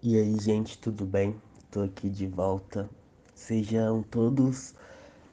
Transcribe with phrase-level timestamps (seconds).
[0.00, 1.34] E aí, gente, tudo bem?
[1.72, 2.88] Tô aqui de volta.
[3.34, 4.72] Sejam todos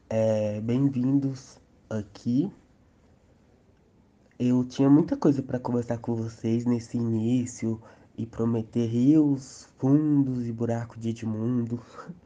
[0.10, 2.52] é, bem-vindos aqui.
[4.40, 7.80] Eu tinha muita coisa para conversar com vocês nesse início
[8.18, 11.80] e prometer rios, fundos e buracos de Edmundo,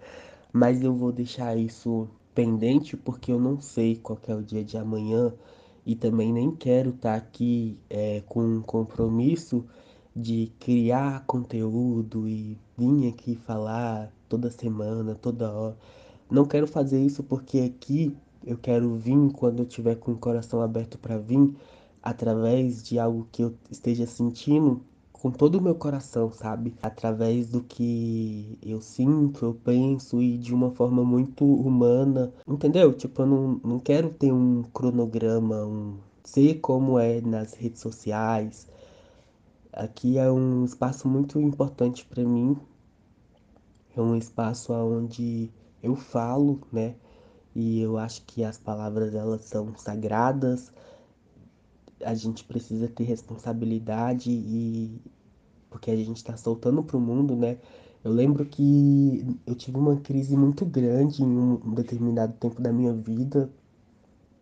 [0.53, 4.77] mas eu vou deixar isso pendente porque eu não sei qual é o dia de
[4.77, 5.33] amanhã
[5.85, 9.65] e também nem quero estar tá aqui é, com um compromisso
[10.19, 15.77] de criar conteúdo e vir aqui falar toda semana, toda hora.
[16.29, 18.15] Não quero fazer isso porque aqui
[18.45, 21.53] eu quero vir quando eu tiver com o coração aberto para vir,
[22.01, 26.73] através de algo que eu esteja sentindo com todo o meu coração, sabe?
[26.81, 32.93] Através do que eu sinto, eu penso e de uma forma muito humana, entendeu?
[32.93, 38.67] Tipo, eu não, não quero ter um cronograma, um ser como é nas redes sociais,
[39.79, 42.57] Aqui é um espaço muito importante para mim.
[43.95, 45.49] É um espaço onde
[45.81, 46.95] eu falo, né?
[47.55, 50.69] E eu acho que as palavras elas são sagradas.
[52.03, 55.01] A gente precisa ter responsabilidade e
[55.69, 57.57] porque a gente está soltando para o mundo, né?
[58.03, 62.91] Eu lembro que eu tive uma crise muito grande em um determinado tempo da minha
[62.91, 63.49] vida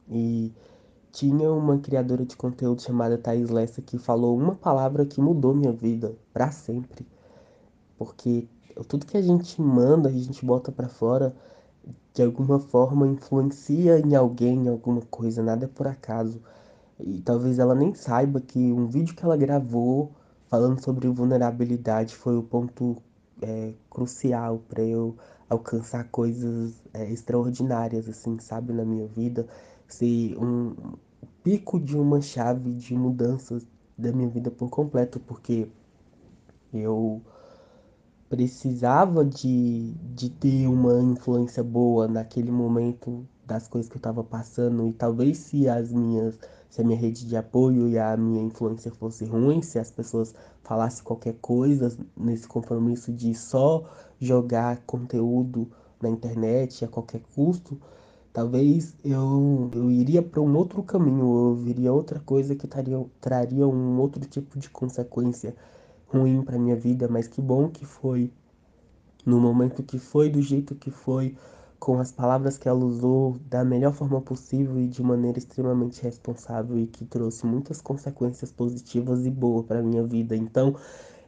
[0.09, 0.51] e
[1.11, 5.71] tinha uma criadora de conteúdo chamada Thais Lessa que falou uma palavra que mudou minha
[5.71, 7.05] vida para sempre.
[7.97, 8.47] Porque
[8.87, 11.35] tudo que a gente manda, a gente bota para fora,
[12.13, 16.41] de alguma forma influencia em alguém, em alguma coisa, nada é por acaso.
[16.99, 20.11] E talvez ela nem saiba que um vídeo que ela gravou
[20.49, 22.97] falando sobre vulnerabilidade foi o ponto
[23.41, 25.15] é, crucial para eu
[25.49, 29.47] alcançar coisas é, extraordinárias, assim, sabe, na minha vida.
[29.87, 30.75] Ser um,
[31.43, 33.57] pico de uma chave de mudança
[33.97, 35.69] da minha vida por completo, porque
[36.73, 37.21] eu
[38.29, 44.85] precisava de, de ter uma influência boa naquele momento das coisas que eu estava passando
[44.87, 46.37] e talvez se as minhas
[46.69, 50.35] se a minha rede de apoio e a minha influência fosse ruim, se as pessoas
[50.63, 55.71] falassem qualquer coisa nesse compromisso de só jogar conteúdo
[56.01, 57.79] na internet a qualquer custo,
[58.37, 63.67] Talvez eu, eu iria para um outro caminho, eu viria outra coisa que taria, traria
[63.67, 65.55] um outro tipo de consequência
[66.05, 68.31] ruim para minha vida, mas que bom que foi
[69.25, 71.35] no momento que foi, do jeito que foi,
[71.79, 76.77] com as palavras que ela usou da melhor forma possível e de maneira extremamente responsável
[76.77, 80.35] e que trouxe muitas consequências positivas e boas para minha vida.
[80.35, 80.75] Então,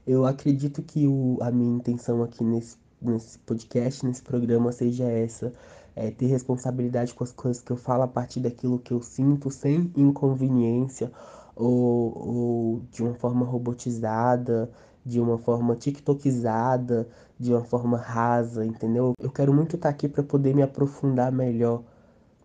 [0.06, 5.52] eu acredito que o, a minha intenção aqui nesse, nesse podcast, nesse programa, seja essa
[6.00, 9.52] é, ter responsabilidade com as coisas que eu falo a partir daquilo que eu sinto,
[9.52, 11.12] sem inconveniência
[11.54, 14.72] ou, ou de uma forma robotizada,
[15.06, 17.06] de uma forma tiktokizada,
[17.38, 19.12] de uma forma rasa, entendeu?
[19.22, 21.84] Eu quero muito estar aqui para poder me aprofundar melhor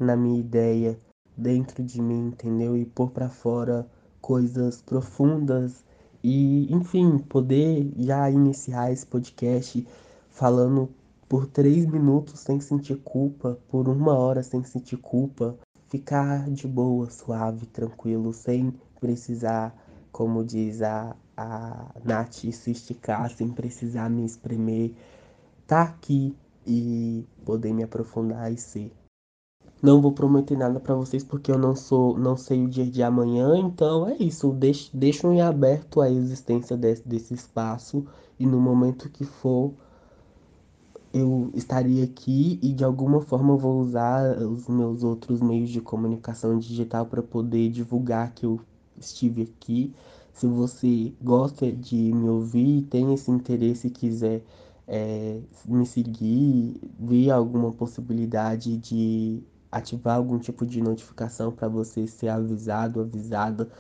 [0.01, 0.99] na minha ideia
[1.37, 2.77] dentro de mim, entendeu?
[2.77, 3.87] E pôr para fora
[4.21, 5.85] coisas profundas
[6.25, 9.87] e, enfim, poder já iniciar esse podcast
[10.29, 10.89] falando
[11.29, 15.59] por três minutos sem sentir culpa, por uma hora sem sentir culpa,
[15.89, 19.75] ficar de boa, suave, tranquilo, sem precisar,
[20.11, 24.93] como diz a, a Nath, se esticar, sem precisar me espremer,
[25.67, 26.37] tá aqui
[26.67, 28.93] e poder me aprofundar e ser.
[29.83, 33.03] Não vou prometer nada para vocês porque eu não sou, não sei o dia de
[33.03, 34.51] amanhã, então é isso.
[34.53, 38.07] Deixo, deixo em aberto a existência desse, desse espaço
[38.39, 39.75] e no momento que for
[41.15, 46.59] eu estaria aqui e de alguma forma vou usar os meus outros meios de comunicação
[46.59, 48.61] digital para poder divulgar que eu
[48.99, 49.95] estive aqui.
[50.33, 54.43] Se você gosta de me ouvir, tem esse interesse e quiser
[54.89, 62.29] é, me seguir, ver alguma possibilidade de ativar algum tipo de notificação para você ser
[62.29, 63.71] avisado, avisada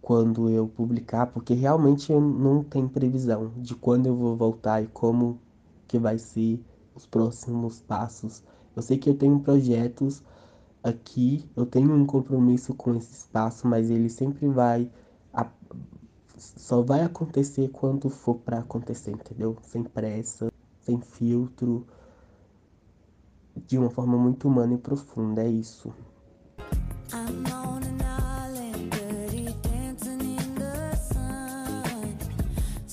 [0.00, 4.86] quando eu publicar, porque realmente eu não tenho previsão de quando eu vou voltar e
[4.86, 5.38] como
[5.86, 6.62] que vai ser
[6.94, 8.42] os próximos passos.
[8.74, 10.22] Eu sei que eu tenho projetos
[10.82, 14.90] aqui, eu tenho um compromisso com esse espaço, mas ele sempre vai
[15.32, 15.48] a,
[16.36, 19.56] só vai acontecer quando for para acontecer, entendeu?
[19.62, 20.52] Sem pressa,
[20.82, 21.86] sem filtro,
[23.66, 25.92] de uma forma muito humana e profunda, é isso.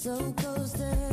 [0.01, 1.10] So close to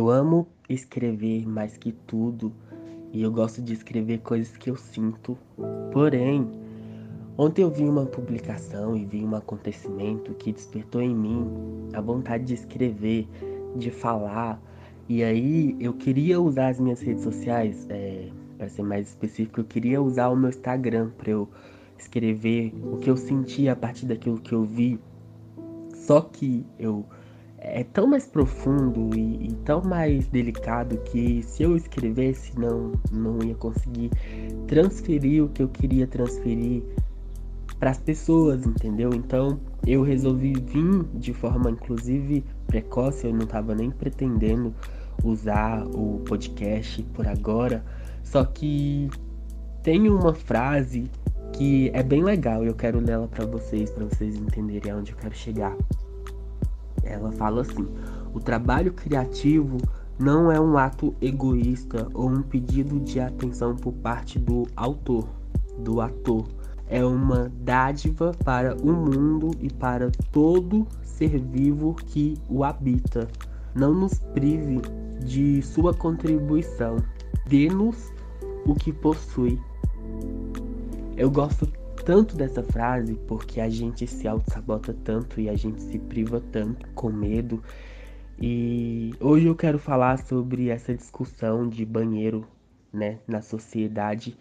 [0.00, 2.50] Eu amo escrever mais que tudo
[3.12, 5.36] e eu gosto de escrever coisas que eu sinto.
[5.92, 6.50] Porém,
[7.36, 11.46] ontem eu vi uma publicação e vi um acontecimento que despertou em mim
[11.92, 13.28] a vontade de escrever,
[13.76, 14.58] de falar.
[15.06, 19.64] E aí eu queria usar as minhas redes sociais, é, para ser mais específico, eu
[19.64, 21.46] queria usar o meu Instagram para eu
[21.98, 24.98] escrever o que eu senti a partir daquilo que eu vi.
[25.92, 27.04] Só que eu
[27.60, 33.38] é tão mais profundo e, e, tão mais delicado que se eu escrevesse não não
[33.42, 34.10] ia conseguir
[34.66, 36.82] transferir o que eu queria transferir
[37.78, 39.10] para as pessoas, entendeu?
[39.14, 44.74] Então eu resolvi vir de forma inclusive precoce, eu não estava nem pretendendo
[45.22, 47.84] usar o podcast por agora,
[48.24, 49.10] só que
[49.82, 51.10] tem uma frase
[51.52, 55.18] que é bem legal eu quero ler ela para vocês, para vocês entenderem aonde eu
[55.18, 55.76] quero chegar.
[57.02, 57.86] Ela fala assim:
[58.32, 59.78] o trabalho criativo
[60.18, 65.26] não é um ato egoísta ou um pedido de atenção por parte do autor,
[65.78, 66.46] do ator.
[66.86, 73.28] É uma dádiva para o mundo e para todo ser vivo que o habita.
[73.74, 74.82] Não nos prive
[75.24, 76.96] de sua contribuição.
[77.46, 78.12] Dê-nos
[78.66, 79.58] o que possui.
[81.16, 81.66] Eu gosto
[82.04, 86.86] tanto dessa frase porque a gente se auto-sabota tanto e a gente se priva tanto
[86.94, 87.62] com medo.
[88.40, 92.46] E hoje eu quero falar sobre essa discussão de banheiro
[92.92, 94.36] né, na sociedade.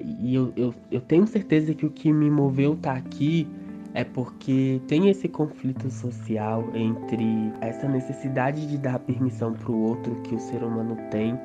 [0.00, 3.46] E eu, eu, eu tenho certeza que o que me moveu tá aqui
[3.94, 7.24] é porque tem esse conflito social entre
[7.60, 11.38] essa necessidade de dar permissão para o outro que o ser humano tem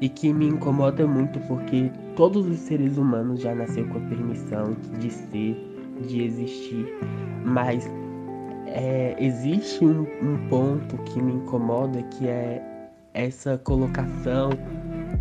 [0.00, 4.76] e que me incomoda muito porque todos os seres humanos já nasceram com a permissão
[4.98, 5.56] de ser,
[6.06, 6.86] de existir,
[7.44, 7.88] mas
[8.66, 12.62] é, existe um, um ponto que me incomoda que é
[13.12, 14.50] essa colocação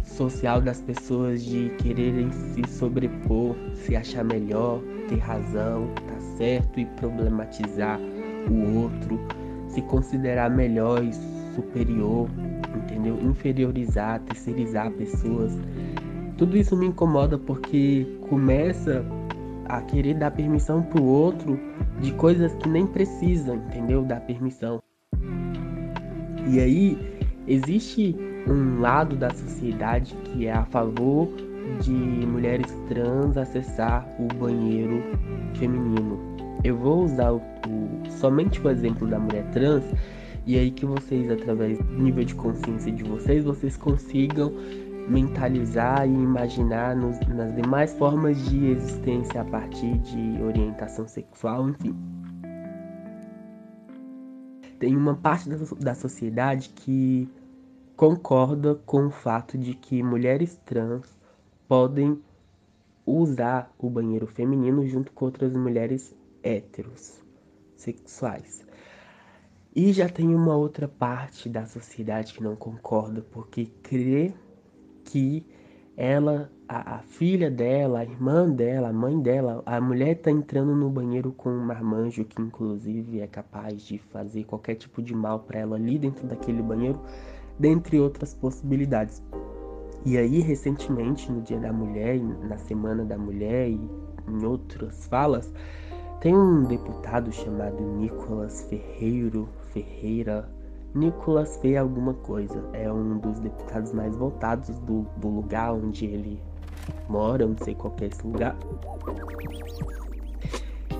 [0.04, 6.86] social das pessoas de quererem se sobrepor, se achar melhor, ter razão, tá certo e
[6.86, 8.00] problematizar
[8.50, 9.20] o outro,
[9.68, 11.12] se considerar melhor e
[11.56, 12.30] superior
[12.76, 13.20] entendeu?
[13.22, 15.58] Inferiorizar, terceirizar pessoas.
[16.38, 19.06] Tudo isso me incomoda porque começa
[19.66, 21.60] a querer dar permissão pro outro
[22.02, 24.04] de coisas que nem precisa, entendeu?
[24.04, 24.82] Dar permissão.
[26.48, 26.98] E aí
[27.48, 28.16] existe
[28.48, 31.30] um lado da sociedade que é a favor
[31.82, 35.04] de mulheres trans acessar o banheiro
[35.56, 36.20] feminino.
[36.64, 39.84] Eu vou usar o, o, somente o exemplo da mulher trans
[40.46, 44.52] e aí que vocês, através do nível de consciência de vocês, vocês consigam
[45.10, 51.96] mentalizar e imaginar nos, nas demais formas de existência a partir de orientação sexual, enfim.
[54.80, 57.28] Tem uma parte da, da sociedade que
[57.96, 61.18] concorda com o fato de que mulheres trans
[61.68, 62.22] podem
[63.06, 67.20] usar o banheiro feminino junto com outras mulheres héteros
[67.76, 68.69] sexuais.
[69.82, 74.34] E já tem uma outra parte da sociedade que não concorda, porque crê
[75.06, 75.46] que
[75.96, 80.76] ela, a, a, filha dela, a irmã dela, a mãe dela, a mulher tá entrando
[80.76, 85.40] no banheiro com um marmanjo que inclusive é capaz de fazer qualquer tipo de mal
[85.40, 87.00] para ela ali dentro daquele banheiro,
[87.58, 89.24] dentre outras possibilidades.
[90.06, 93.80] E aí, recentemente, no Dia da Mulher, na Semana da Mulher e
[94.28, 95.50] em outras falas,
[96.20, 100.50] tem um deputado chamado Nicolas Ferreiro, Ferreira,
[100.94, 101.78] Nicolas F.
[101.78, 102.64] alguma coisa.
[102.74, 106.42] É um dos deputados mais votados do, do lugar onde ele
[107.08, 108.56] mora, não sei qual é esse lugar.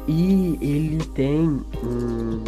[0.08, 1.48] E ele tem
[1.84, 2.44] um.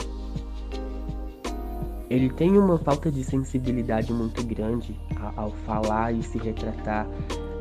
[2.10, 5.00] Ele tem uma falta de sensibilidade muito grande
[5.38, 7.08] ao falar e se retratar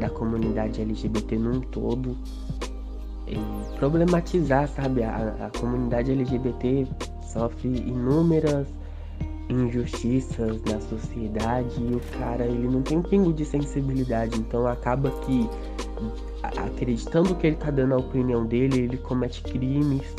[0.01, 2.17] da comunidade LGBT num todo
[3.79, 5.03] problematizar, sabe?
[5.03, 6.87] A, a comunidade LGBT
[7.33, 8.67] sofre inúmeras
[9.49, 15.11] injustiças na sociedade e o cara ele não tem um pingo de sensibilidade, então acaba
[15.23, 15.49] que
[16.57, 20.15] acreditando que ele tá dando a opinião dele, ele comete crimes,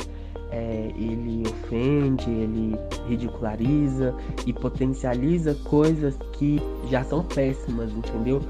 [0.51, 2.75] é, ele ofende, ele
[3.07, 4.13] ridiculariza
[4.45, 8.41] e potencializa coisas que já são péssimas, entendeu?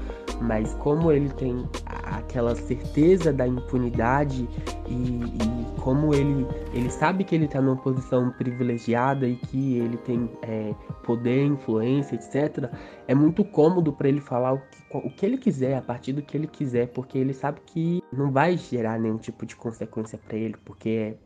[0.42, 4.48] Mas como ele tem aquela certeza da impunidade
[4.88, 9.96] e, e, como ele, ele sabe que ele está numa posição privilegiada e que ele
[9.98, 12.68] tem é, poder, influência, etc.,
[13.06, 16.22] é muito cômodo para ele falar o que, o que ele quiser, a partir do
[16.22, 20.36] que ele quiser, porque ele sabe que não vai gerar nenhum tipo de consequência para
[20.36, 21.16] ele, porque é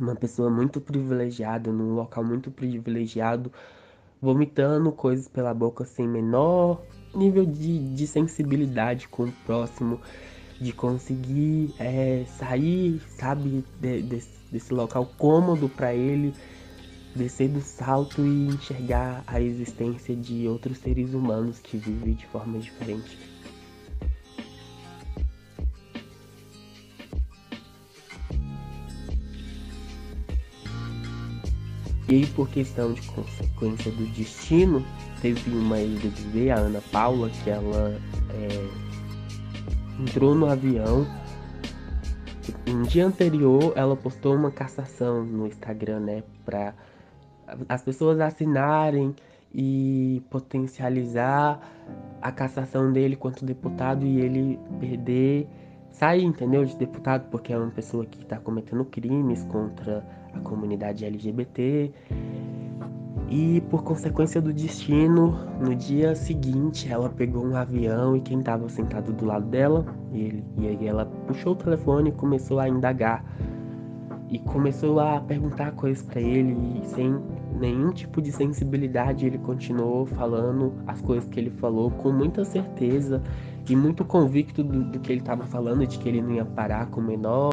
[0.00, 3.52] uma pessoa muito privilegiada, num local muito privilegiado,
[4.20, 6.80] vomitando coisas pela boca sem menor
[7.14, 10.00] nível de, de sensibilidade com o próximo,
[10.60, 16.34] de conseguir é, sair, sabe, de, de, desse local cômodo para ele,
[17.14, 22.58] descer do salto e enxergar a existência de outros seres humanos que vivem de forma
[22.58, 23.18] diferente.
[32.08, 34.84] E por questão de consequência do destino,
[35.20, 38.00] teve uma ex-BBB, a Ana Paula, que ela
[38.30, 38.68] é,
[40.00, 41.06] entrou no avião.
[42.66, 46.74] Um dia anterior, ela postou uma cassação no Instagram, né, para
[47.68, 49.14] as pessoas assinarem
[49.52, 51.60] e potencializar
[52.22, 55.48] a cassação dele quanto deputado e ele perder,
[55.90, 61.04] sair, entendeu, de deputado, porque é uma pessoa que está cometendo crimes contra a comunidade
[61.04, 61.92] LGBT.
[63.30, 68.68] E por consequência do destino, no dia seguinte ela pegou um avião e quem estava
[68.68, 73.24] sentado do lado dela, ele, e aí ela puxou o telefone e começou a indagar.
[74.28, 77.20] E começou a perguntar coisas para ele e sem
[77.58, 83.22] nenhum tipo de sensibilidade ele continuou falando as coisas que ele falou com muita certeza
[83.68, 86.86] e muito convicto do, do que ele estava falando, de que ele não ia parar
[86.86, 87.52] com o menor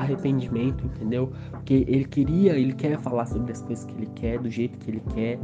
[0.00, 1.30] arrependimento, entendeu?
[1.50, 4.90] Porque ele queria, ele quer falar sobre as coisas que ele quer, do jeito que
[4.90, 5.38] ele quer.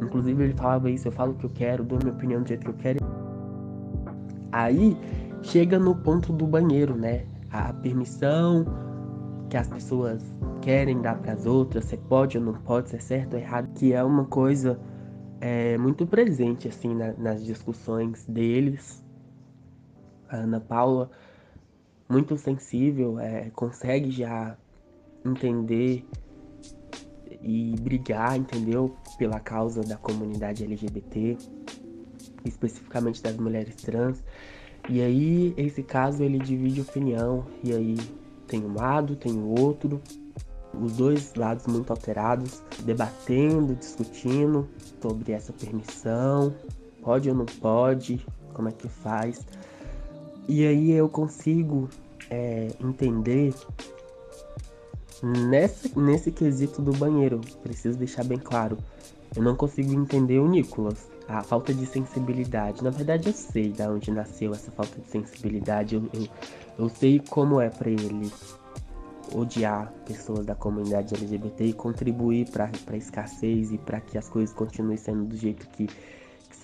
[0.00, 2.64] Inclusive ele falava isso, eu falo o que eu quero, dou minha opinião do jeito
[2.64, 2.98] que eu quero.
[4.52, 4.96] Aí
[5.42, 7.24] chega no ponto do banheiro, né?
[7.50, 8.64] A permissão
[9.48, 10.22] que as pessoas
[10.62, 13.68] querem dar para as outras, se pode ou não pode, se é certo ou errado,
[13.74, 14.78] que é uma coisa
[15.40, 19.04] é, muito presente assim na, nas discussões deles.
[20.28, 21.10] A Ana Paula
[22.08, 24.56] muito sensível, é, consegue já
[25.24, 26.04] entender
[27.42, 28.94] e brigar, entendeu?
[29.18, 31.36] Pela causa da comunidade LGBT,
[32.44, 34.22] especificamente das mulheres trans.
[34.88, 37.96] E aí, esse caso ele divide opinião, e aí
[38.46, 40.00] tem um lado, tem o outro,
[40.72, 44.68] os dois lados muito alterados, debatendo, discutindo
[45.00, 46.54] sobre essa permissão,
[47.02, 49.44] pode ou não pode, como é que faz.
[50.48, 51.88] E aí eu consigo
[52.30, 53.54] é, entender
[55.22, 57.40] nesse, nesse quesito do banheiro.
[57.62, 58.78] Preciso deixar bem claro.
[59.34, 61.08] Eu não consigo entender o Nicolas.
[61.28, 62.84] A falta de sensibilidade.
[62.84, 65.96] Na verdade, eu sei de onde nasceu essa falta de sensibilidade.
[65.96, 66.28] Eu, eu,
[66.78, 68.30] eu sei como é para ele
[69.34, 74.54] odiar pessoas da comunidade LGBT e contribuir para a escassez e para que as coisas
[74.54, 75.88] continuem sendo do jeito que,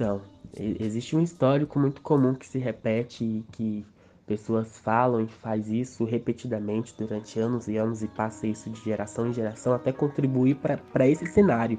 [0.03, 0.21] que são.
[0.55, 3.87] Existe um histórico muito comum que se repete e que
[4.27, 9.29] pessoas falam e faz isso repetidamente durante anos e anos e passa isso de geração
[9.29, 10.57] em geração até contribuir
[10.93, 11.79] para esse cenário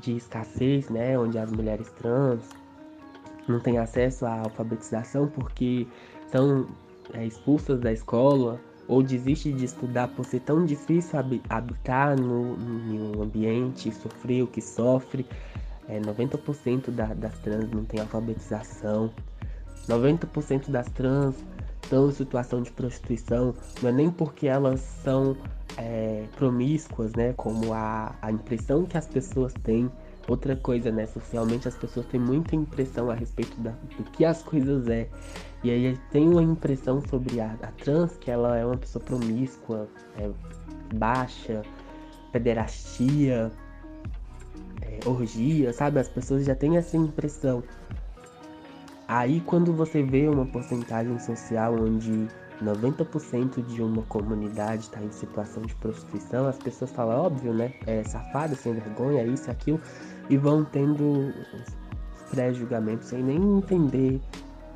[0.00, 2.42] de escassez, né, onde as mulheres trans
[3.48, 5.86] não têm acesso à alfabetização porque
[6.30, 6.68] são
[7.14, 11.18] é, expulsas da escola ou desistem de estudar por ser tão difícil
[11.48, 15.26] habitar no, um ambiente, sofrer o que sofre.
[15.88, 19.10] É, 90% da, das trans não tem alfabetização.
[19.88, 21.34] 90% das trans
[21.82, 25.34] estão em situação de prostituição, não é nem porque elas são
[25.78, 27.32] é, promíscuas, né?
[27.34, 29.90] Como a, a impressão que as pessoas têm.
[30.28, 31.06] Outra coisa, né?
[31.06, 35.08] Socialmente as pessoas têm muita impressão a respeito da, do que as coisas é.
[35.64, 39.88] E aí tem uma impressão sobre a, a trans que ela é uma pessoa promíscua,
[40.18, 40.30] é,
[40.94, 41.62] baixa,
[42.30, 43.50] pederastia,
[45.06, 45.98] orgia, sabe?
[46.00, 47.62] As pessoas já têm essa impressão.
[49.06, 52.28] Aí quando você vê uma porcentagem social onde
[52.62, 57.72] 90% de uma comunidade está em situação de prostituição, as pessoas falam, óbvio, né?
[57.86, 59.80] É safado, sem vergonha, isso, aquilo,
[60.28, 61.32] e vão tendo
[62.30, 64.20] pré-julgamentos sem nem entender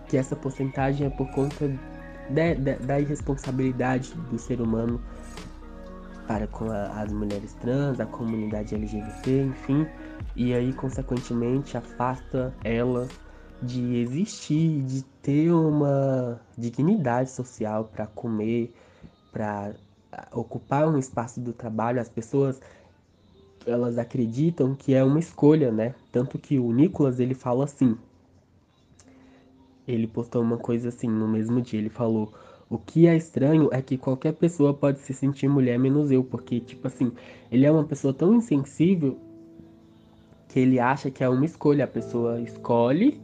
[0.08, 5.00] que essa porcentagem é por conta de, de, da irresponsabilidade do ser humano
[6.26, 9.86] para com a, as mulheres trans, a comunidade LGBT, enfim,
[10.34, 13.10] e aí, consequentemente, afasta elas
[13.62, 18.74] de existir, de ter uma dignidade social para comer,
[19.30, 19.74] para
[20.32, 22.60] ocupar um espaço do trabalho, as pessoas
[23.64, 25.94] elas acreditam que é uma escolha, né?
[26.10, 27.96] Tanto que o Nicolas ele fala assim.
[29.86, 32.32] Ele postou uma coisa assim no mesmo dia, ele falou:
[32.68, 36.58] "O que é estranho é que qualquer pessoa pode se sentir mulher menos eu, porque
[36.58, 37.12] tipo assim,
[37.50, 39.18] ele é uma pessoa tão insensível
[40.52, 43.18] que ele acha que é uma escolha, a pessoa escolhe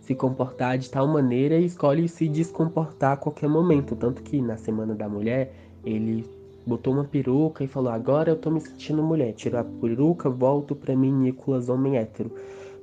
[0.00, 3.94] se comportar de tal maneira e escolhe se descomportar a qualquer momento.
[3.94, 6.28] Tanto que na Semana da Mulher ele
[6.66, 9.34] botou uma peruca e falou: Agora eu tô me sentindo mulher.
[9.34, 12.34] Tirou a peruca, volto pra mim, Nicolas, homem hétero.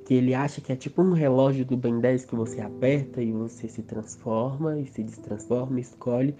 [0.06, 3.30] Que ele acha que é tipo um relógio do Ben 10 que você aperta e
[3.30, 6.34] você se transforma e se destransforma, escolhe.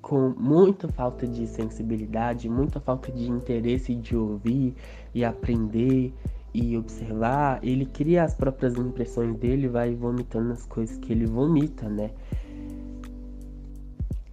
[0.00, 4.74] Com muita falta de sensibilidade, muita falta de interesse de ouvir
[5.14, 6.14] e aprender
[6.54, 11.88] e observar, ele cria as próprias impressões dele, vai vomitando as coisas que ele vomita,
[11.88, 12.12] né?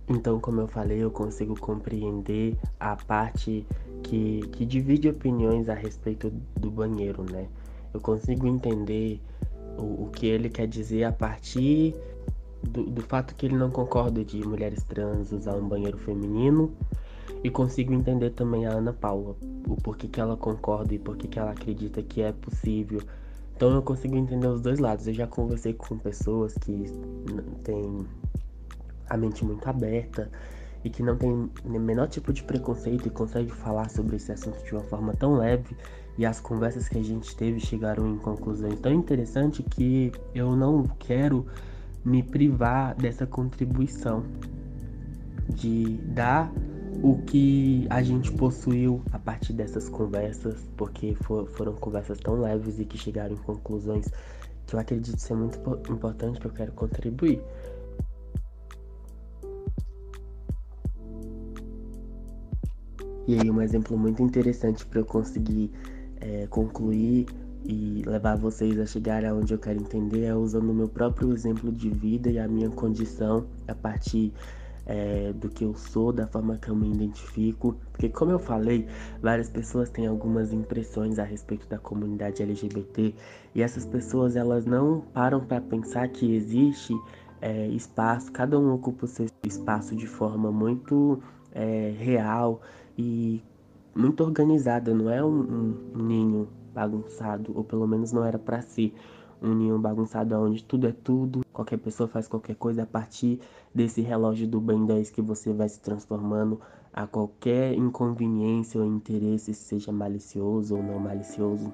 [0.07, 3.65] Então, como eu falei, eu consigo compreender a parte
[4.03, 7.47] que, que divide opiniões a respeito do banheiro, né?
[7.91, 9.19] Eu consigo entender
[9.77, 11.95] o, o que ele quer dizer a partir
[12.61, 16.71] do, do fato que ele não concorda de mulheres trans usar um banheiro feminino
[17.43, 19.35] e consigo entender também a Ana Paula,
[19.67, 23.01] o porquê que ela concorda e porquê que ela acredita que é possível.
[23.55, 25.07] Então eu consigo entender os dois lados.
[25.07, 26.85] Eu já conversei com pessoas que
[27.63, 28.05] têm
[29.09, 30.29] a mente muito aberta
[30.83, 34.73] e que não tem menor tipo de preconceito e consegue falar sobre esse assunto de
[34.73, 35.75] uma forma tão leve
[36.17, 40.83] e as conversas que a gente teve chegaram em conclusões tão interessantes que eu não
[40.99, 41.45] quero
[42.03, 44.23] me privar dessa contribuição
[45.49, 46.51] de dar
[47.03, 52.79] o que a gente possuiu a partir dessas conversas, porque for, foram conversas tão leves
[52.79, 54.09] e que chegaram em conclusões
[54.67, 55.59] que eu acredito ser muito
[55.91, 57.41] importante que eu quero contribuir.
[63.27, 65.71] E aí, um exemplo muito interessante para eu conseguir
[66.19, 67.27] é, concluir
[67.63, 71.71] e levar vocês a chegar aonde eu quero entender é usando o meu próprio exemplo
[71.71, 74.33] de vida e a minha condição a partir
[74.91, 77.77] é, do que eu sou, da forma que eu me identifico.
[77.93, 78.85] Porque, como eu falei,
[79.21, 83.15] várias pessoas têm algumas impressões a respeito da comunidade LGBT
[83.55, 86.93] e essas pessoas elas não param para pensar que existe
[87.41, 91.23] é, espaço, cada um ocupa o seu espaço de forma muito
[91.53, 92.61] é, real
[92.97, 93.41] e
[93.95, 98.93] muito organizada, não é um, um ninho bagunçado, ou pelo menos não era para si
[99.41, 103.39] um ninho bagunçado onde tudo é tudo, qualquer pessoa faz qualquer coisa a partir
[103.73, 106.59] desse relógio do Ben 10 que você vai se transformando
[106.93, 111.73] a qualquer inconveniência ou interesse, seja malicioso ou não malicioso.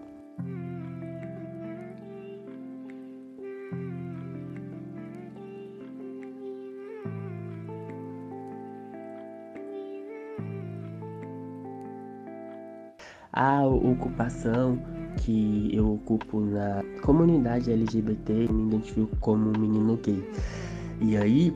[13.38, 14.79] a ocupação
[15.17, 20.27] que eu ocupo na comunidade LGBT, me identifico como um menino gay.
[20.99, 21.55] E aí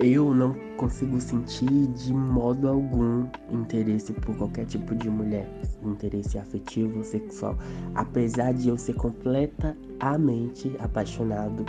[0.00, 5.46] eu não consigo sentir de modo algum interesse por qualquer tipo de mulher,
[5.84, 7.56] interesse afetivo, sexual,
[7.94, 11.66] apesar de eu ser completamente apaixonado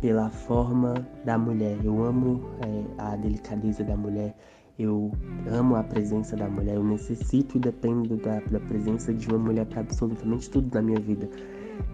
[0.00, 0.94] pela forma
[1.24, 1.78] da mulher.
[1.84, 4.34] Eu amo é, a delicadeza da mulher,
[4.76, 5.12] eu
[5.48, 9.66] amo a presença da mulher, eu necessito e dependo da, da presença de uma mulher
[9.66, 11.28] para absolutamente tudo na minha vida.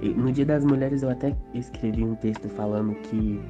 [0.00, 3.40] E no Dia das Mulheres eu até escrevi um texto falando que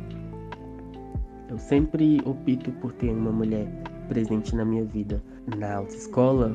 [1.48, 3.66] eu sempre opto por ter uma mulher
[4.08, 5.22] presente na minha vida.
[5.56, 6.54] Na autoescola,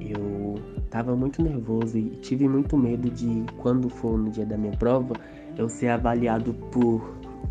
[0.00, 0.54] eu
[0.84, 5.14] estava muito nervoso e tive muito medo de, quando for no dia da minha prova,
[5.56, 7.00] eu ser avaliado por,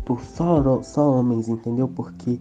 [0.04, 1.88] por só, só homens, entendeu?
[1.88, 2.38] Porque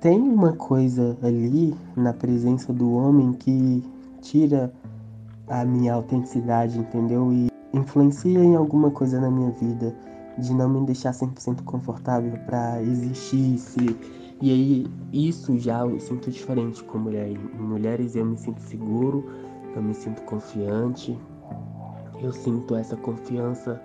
[0.00, 3.84] tem uma coisa ali na presença do homem que
[4.20, 4.72] tira
[5.48, 7.32] a minha autenticidade, entendeu?
[7.32, 9.94] E influencia em alguma coisa na minha vida,
[10.38, 13.58] de não me deixar 100% confortável para existir.
[13.58, 13.96] Se...
[14.40, 17.28] E aí, isso já eu sinto diferente com mulher.
[17.28, 19.24] Em mulheres eu me sinto seguro,
[19.74, 21.18] eu me sinto confiante,
[22.22, 23.80] eu sinto essa confiança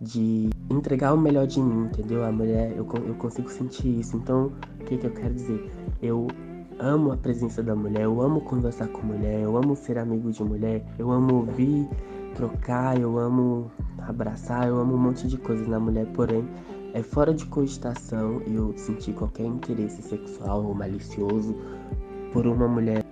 [0.00, 2.24] de entregar o melhor de mim, entendeu?
[2.24, 4.16] A mulher, eu, eu consigo sentir isso.
[4.16, 5.70] Então, o que, que eu quero dizer?
[6.02, 6.26] Eu
[6.78, 10.42] amo a presença da mulher, eu amo conversar com mulher, eu amo ser amigo de
[10.42, 11.88] mulher, eu amo ouvir,
[12.34, 16.46] trocar, eu amo abraçar, eu amo um monte de coisas na mulher, porém,
[16.94, 21.56] é fora de cogitação eu sentir qualquer interesse sexual ou malicioso
[22.32, 23.02] por uma mulher.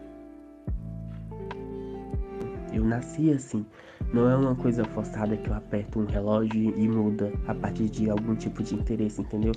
[2.73, 3.65] Eu nasci assim.
[4.13, 8.11] Não é uma coisa forçada que eu aperto um relógio e muda a partir de
[8.11, 9.53] algum tipo de interesse, entendeu?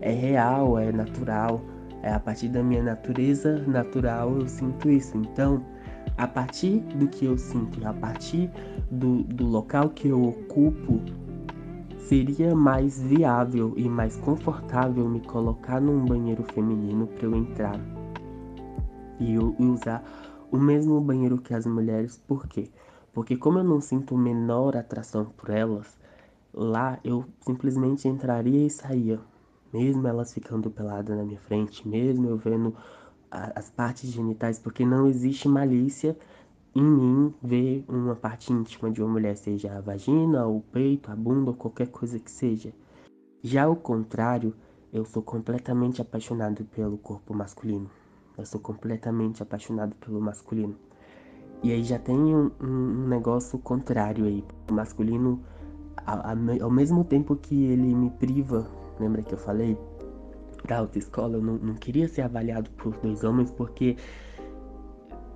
[0.00, 1.60] É real, é natural.
[2.02, 5.16] É a partir da minha natureza natural eu sinto isso.
[5.16, 5.64] Então,
[6.16, 8.50] a partir do que eu sinto, a partir
[8.90, 11.00] do, do local que eu ocupo,
[11.98, 17.78] seria mais viável e mais confortável me colocar num banheiro feminino para eu entrar
[19.20, 20.02] e eu usar
[20.50, 22.70] o mesmo banheiro que as mulheres, por quê?
[23.12, 25.98] Porque como eu não sinto menor atração por elas,
[26.52, 29.20] lá eu simplesmente entraria e saía.
[29.72, 32.74] Mesmo elas ficando peladas na minha frente, mesmo eu vendo
[33.30, 36.16] as partes genitais, porque não existe malícia
[36.78, 41.16] em mim ver uma parte íntima de uma mulher, seja a vagina, o peito, a
[41.16, 42.72] bunda ou qualquer coisa que seja.
[43.42, 44.54] Já ao contrário,
[44.92, 47.90] eu sou completamente apaixonado pelo corpo masculino.
[48.36, 50.76] Eu sou completamente apaixonado pelo masculino.
[51.62, 54.44] E aí já tem um, um negócio contrário aí.
[54.70, 55.42] O masculino,
[56.06, 59.76] ao mesmo tempo que ele me priva, lembra que eu falei?
[60.66, 63.96] Da autoescola, eu não, não queria ser avaliado por dois homens porque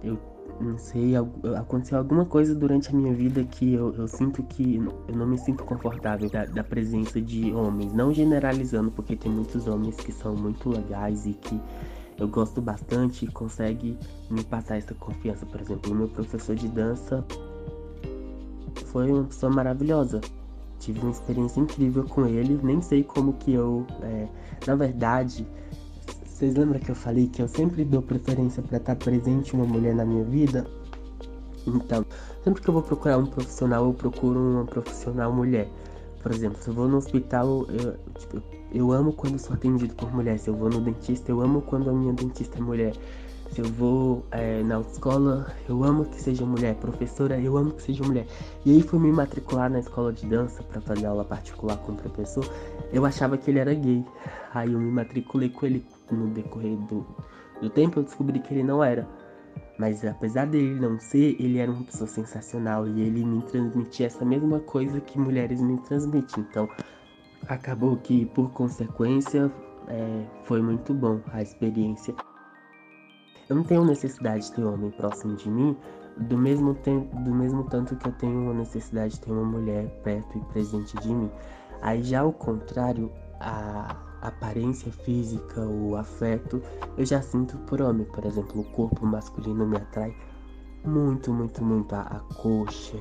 [0.02, 0.16] eu
[0.61, 1.14] não sei,
[1.59, 4.76] aconteceu alguma coisa durante a minha vida que eu, eu sinto que
[5.09, 7.92] eu não me sinto confortável da, da, presença de homens.
[7.92, 11.61] Não generalizando, porque tem muitos homens que são muito legais e que
[12.18, 13.98] eu gosto bastante e consegue
[14.31, 15.44] me passar essa confiança.
[15.46, 17.24] Por exemplo, o meu professor de dança
[18.87, 20.20] foi uma pessoa maravilhosa.
[20.78, 22.59] Tive uma experiência incrível com ele.
[22.62, 23.87] Nem sei como que eu.
[24.02, 24.28] É,
[24.66, 25.46] na verdade,
[26.42, 29.94] vocês lembram que eu falei que eu sempre dou preferência para estar presente uma mulher
[29.94, 30.66] na minha vida?
[31.64, 32.05] Então,
[32.42, 35.68] sempre que eu vou procurar um profissional, eu procuro uma profissional mulher.
[36.20, 38.42] Por exemplo, se eu vou no hospital, eu, tipo,
[38.74, 40.37] eu amo quando sou atendido por mulher.
[40.37, 42.92] Se eu vou no dentista, eu amo quando a minha dentista é mulher.
[43.52, 46.74] Se eu vou é, na escola, eu amo que seja mulher.
[46.74, 48.26] Professora, eu amo que seja mulher.
[48.66, 51.94] E aí fui me matricular na escola de dança para fazer aula particular com o
[51.94, 52.44] professor.
[52.92, 54.05] Eu achava que ele era gay.
[54.52, 57.07] Aí eu me matriculei com ele no decorrer do,
[57.61, 59.07] do tempo eu descobri que ele não era.
[59.79, 64.25] Mas apesar dele não ser, ele era uma pessoa sensacional e ele me transmitia essa
[64.25, 66.44] mesma coisa que mulheres me transmitem.
[66.48, 66.68] Então
[67.48, 69.51] acabou que por consequência
[69.88, 72.14] é, foi muito bom a experiência.
[73.48, 75.77] Eu não tenho necessidade de ter um homem próximo de mim,
[76.16, 76.75] do mesmo,
[77.25, 81.09] do mesmo tanto que eu tenho necessidade de ter uma mulher perto e presente de
[81.09, 81.31] mim.
[81.81, 86.62] Aí já ao contrário, a aparência física, o afeto,
[86.96, 88.06] eu já sinto por homem.
[88.06, 90.14] Por exemplo, o corpo masculino me atrai
[90.85, 91.94] muito, muito, muito.
[91.94, 92.96] A, a coxa,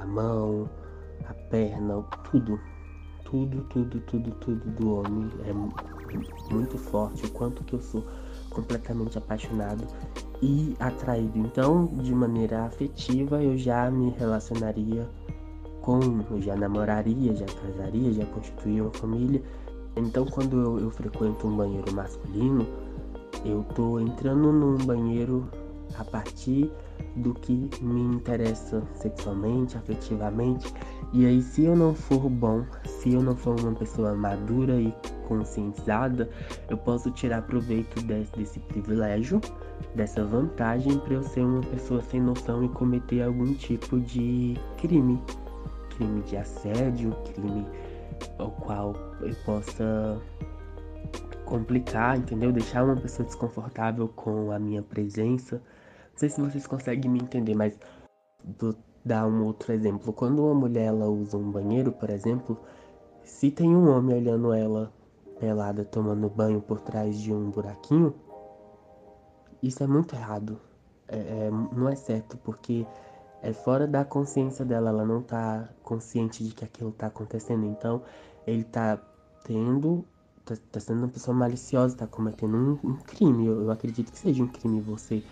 [0.00, 0.68] a mão,
[1.26, 2.60] a perna, tudo.
[3.24, 7.24] Tudo, tudo, tudo, tudo do homem é muito forte.
[7.24, 8.04] O quanto que eu sou
[8.50, 9.84] completamente apaixonado
[10.40, 11.38] e atraído.
[11.38, 15.08] Então, de maneira afetiva, eu já me relacionaria
[15.80, 19.42] com, eu já namoraria, já casaria, já constituiria uma família
[19.96, 22.66] então, quando eu, eu frequento um banheiro masculino,
[23.44, 25.48] eu tô entrando num banheiro
[25.96, 26.70] a partir
[27.16, 30.72] do que me interessa sexualmente, afetivamente.
[31.12, 34.92] E aí, se eu não for bom, se eu não for uma pessoa madura e
[35.28, 36.28] conscientizada,
[36.68, 39.40] eu posso tirar proveito desse, desse privilégio,
[39.94, 45.22] dessa vantagem, para eu ser uma pessoa sem noção e cometer algum tipo de crime.
[45.90, 47.64] Crime de assédio, crime
[48.38, 50.20] ao qual eu possa
[51.44, 52.52] complicar, entendeu?
[52.52, 55.56] Deixar uma pessoa desconfortável com a minha presença.
[56.12, 57.78] Não sei se vocês conseguem me entender, mas
[58.58, 58.74] vou
[59.04, 60.12] dar um outro exemplo.
[60.12, 62.58] Quando uma mulher ela usa um banheiro, por exemplo,
[63.22, 64.92] se tem um homem olhando ela
[65.38, 68.14] pelada tomando banho por trás de um buraquinho,
[69.62, 70.58] isso é muito errado.
[71.08, 72.86] É, é, não é certo, porque
[73.44, 77.66] é fora da consciência dela, ela não tá consciente de que aquilo tá acontecendo.
[77.66, 78.02] Então,
[78.46, 78.98] ele tá
[79.44, 80.02] tendo,
[80.46, 83.46] tá, tá sendo uma pessoa maliciosa, tá cometendo um, um crime.
[83.46, 85.22] Eu, eu, acredito que seja um crime você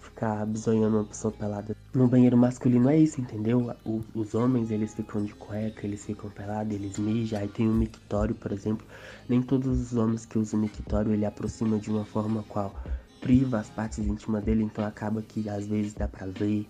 [0.00, 1.76] ficar bisoiando uma pessoa pelada.
[1.92, 3.74] No banheiro masculino é isso, entendeu?
[3.84, 7.38] O, os homens, eles ficam de cueca, eles ficam pelados, eles mijam.
[7.38, 8.86] Aí tem um mictório, por exemplo.
[9.28, 12.74] Nem todos os homens que usam mictório, ele aproxima de uma forma qual
[13.20, 16.68] priva as partes íntimas dele, então acaba que às vezes dá pra ver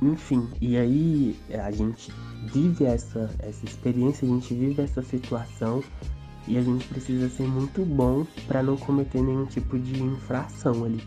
[0.00, 2.12] enfim, e aí a gente
[2.52, 5.82] vive essa, essa experiência, a gente vive essa situação
[6.46, 11.02] e a gente precisa ser muito bom para não cometer nenhum tipo de infração ali.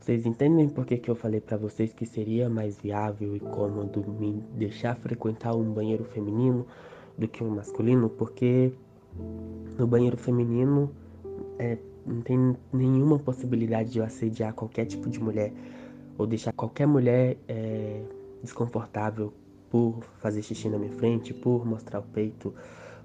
[0.00, 4.04] Vocês entendem por que, que eu falei para vocês que seria mais viável e cômodo
[4.18, 6.66] me deixar frequentar um banheiro feminino
[7.16, 8.10] do que um masculino?
[8.10, 8.72] Porque
[9.78, 10.90] no banheiro feminino
[11.58, 15.52] é, não tem nenhuma possibilidade de eu assediar qualquer tipo de mulher
[16.18, 18.02] ou deixar qualquer mulher é,
[18.42, 19.32] desconfortável
[19.70, 22.52] por fazer xixi na minha frente, por mostrar o peito,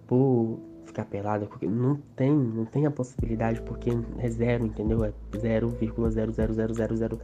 [0.08, 5.04] por ficar pelada, porque não tem, não tem a possibilidade porque é zero, entendeu?
[5.04, 7.20] É 0,00000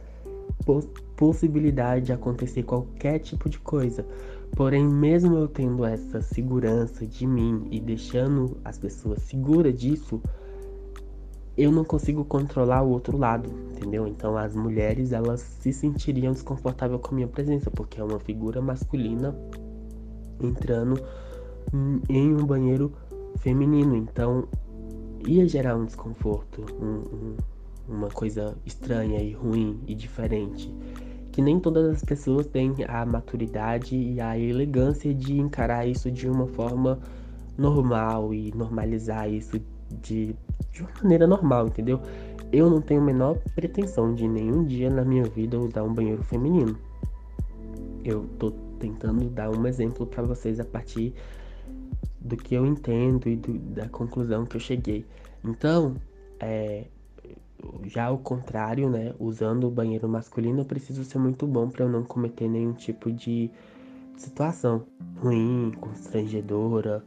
[1.16, 4.06] possibilidade de acontecer qualquer tipo de coisa.
[4.54, 10.20] Porém, mesmo eu tendo essa segurança de mim e deixando as pessoas seguras disso,
[11.56, 14.06] eu não consigo controlar o outro lado, entendeu?
[14.06, 18.60] Então as mulheres elas se sentiriam desconfortáveis com a minha presença, porque é uma figura
[18.60, 19.36] masculina
[20.40, 21.02] entrando
[22.08, 22.92] em um banheiro
[23.38, 23.96] feminino.
[23.96, 24.48] Então
[25.26, 27.36] ia gerar um desconforto, um, um,
[27.88, 30.72] uma coisa estranha e ruim e diferente.
[31.32, 36.28] Que nem todas as pessoas têm a maturidade e a elegância de encarar isso de
[36.28, 37.00] uma forma
[37.56, 39.58] normal e normalizar isso
[40.02, 40.36] de,
[40.70, 42.00] de uma maneira normal, entendeu?
[42.52, 46.22] Eu não tenho a menor pretensão de nenhum dia na minha vida usar um banheiro
[46.22, 46.76] feminino.
[48.04, 51.14] Eu tô tentando dar um exemplo para vocês a partir
[52.20, 55.06] do que eu entendo e do, da conclusão que eu cheguei.
[55.44, 55.94] Então,
[56.38, 56.84] é,
[57.84, 61.88] já ao contrário, né, usando o banheiro masculino, eu preciso ser muito bom para eu
[61.88, 63.50] não cometer nenhum tipo de
[64.16, 64.84] situação
[65.20, 67.04] ruim, constrangedora.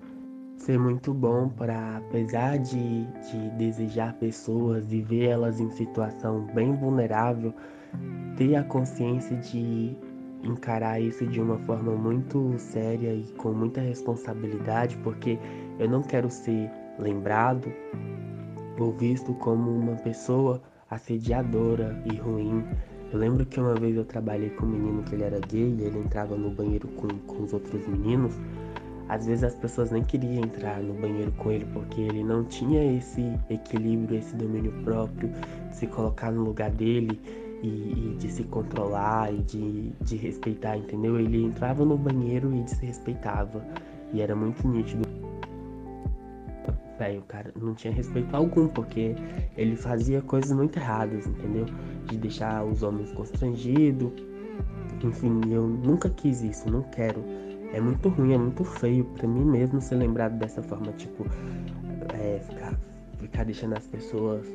[0.58, 6.74] Ser muito bom para, apesar de, de desejar pessoas e ver elas em situação bem
[6.74, 7.54] vulnerável,
[8.38, 9.96] ter a consciência de
[10.44, 15.38] encarar isso de uma forma muito séria e com muita responsabilidade, porque
[15.78, 17.72] eu não quero ser lembrado
[18.98, 22.64] visto como uma pessoa assediadora e ruim.
[23.12, 25.84] Eu lembro que uma vez eu trabalhei com um menino que ele era gay e
[25.84, 28.34] ele entrava no banheiro com, com os outros meninos.
[29.08, 32.98] Às vezes as pessoas nem queriam entrar no banheiro com ele porque ele não tinha
[32.98, 35.30] esse equilíbrio, esse domínio próprio,
[35.70, 37.20] de se colocar no lugar dele
[37.62, 41.20] e, e, de se controlar e de, de respeitar, entendeu?
[41.20, 43.64] Ele entrava no banheiro e desrespeitava.
[44.12, 45.15] E era muito nítido.
[46.98, 49.16] Velho, o cara não tinha respeito algum, porque
[49.58, 51.66] ele fazia coisas muito erradas, entendeu?
[52.06, 54.12] De deixar os homens constrangidos.
[55.04, 57.24] Enfim, eu nunca quis isso, não quero.
[57.74, 61.26] É muito ruim, é muito feio para mim mesmo ser lembrado dessa forma, tipo,
[62.14, 62.80] é, ficar,
[63.20, 64.46] ficar deixando as pessoas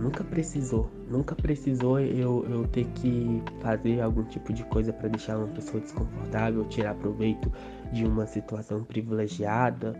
[0.00, 5.38] nunca precisou, nunca precisou eu, eu ter que fazer algum tipo de coisa para deixar
[5.38, 7.50] uma pessoa desconfortável, tirar proveito
[7.92, 9.94] de uma situação privilegiada,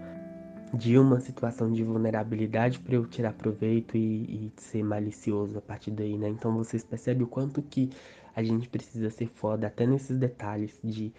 [0.75, 5.91] de uma situação de vulnerabilidade para eu tirar proveito e, e ser malicioso a partir
[5.91, 6.29] daí, né?
[6.29, 7.91] Então vocês percebem o quanto que
[8.35, 11.13] a gente precisa ser foda até nesses detalhes de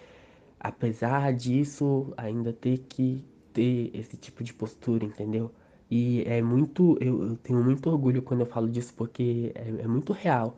[0.59, 5.51] apesar disso ainda ter que ter esse tipo de postura, entendeu?
[5.89, 6.97] E é muito.
[7.01, 10.55] Eu, eu tenho muito orgulho quando eu falo disso, porque é, é, muito real.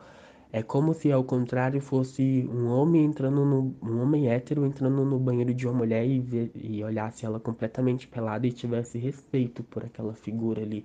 [0.51, 3.75] É como se ao contrário fosse um homem entrando no.
[3.83, 8.07] um homem hétero entrando no banheiro de uma mulher e, ver, e olhasse ela completamente
[8.07, 10.83] pelada e tivesse respeito por aquela figura ali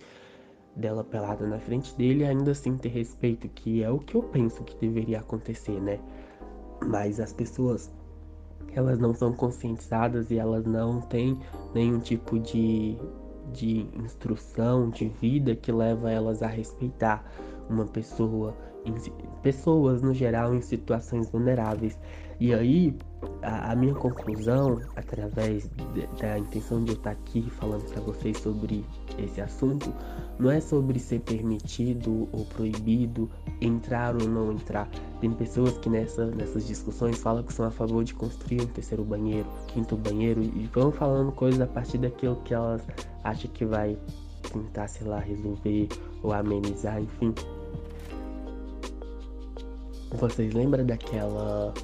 [0.77, 4.63] dela pelada na frente dele, ainda assim ter respeito, que é o que eu penso
[4.65, 5.99] que deveria acontecer, né?
[6.85, 7.91] Mas as pessoas
[8.75, 11.39] elas não são conscientizadas e elas não têm
[11.73, 12.99] nenhum tipo de
[13.53, 17.25] de instrução, de vida que leva elas a respeitar
[17.69, 18.55] uma pessoa,
[19.43, 21.99] pessoas no geral em situações vulneráveis.
[22.41, 22.97] E aí,
[23.43, 28.39] a, a minha conclusão, através de, da intenção de eu estar aqui falando para vocês
[28.39, 28.85] sobre
[29.19, 29.93] esse assunto,
[30.39, 34.89] não é sobre ser permitido ou proibido entrar ou não entrar.
[35.21, 39.05] Tem pessoas que nessa, nessas discussões falam que são a favor de construir um terceiro
[39.05, 42.83] banheiro, quinto banheiro, e vão falando coisas a partir daquilo que elas
[43.23, 43.97] acham que vai
[44.53, 45.89] tentar, sei lá, resolver
[46.23, 47.33] ou amenizar, enfim.
[50.15, 51.75] Vocês lembram daquela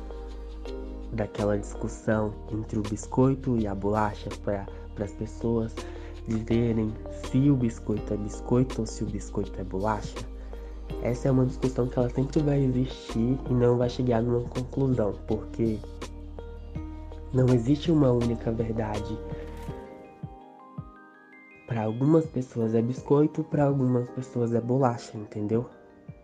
[1.13, 4.65] daquela discussão entre o biscoito e a bolacha para
[5.03, 5.75] as pessoas
[6.29, 10.19] dizerem se o biscoito é biscoito ou se o biscoito é bolacha?
[11.03, 15.15] Essa é uma discussão que ela sempre vai existir e não vai chegar numa conclusão,
[15.27, 15.79] porque
[17.33, 19.19] não existe uma única verdade.
[21.67, 25.69] Para algumas pessoas é biscoito, para algumas pessoas é bolacha, entendeu?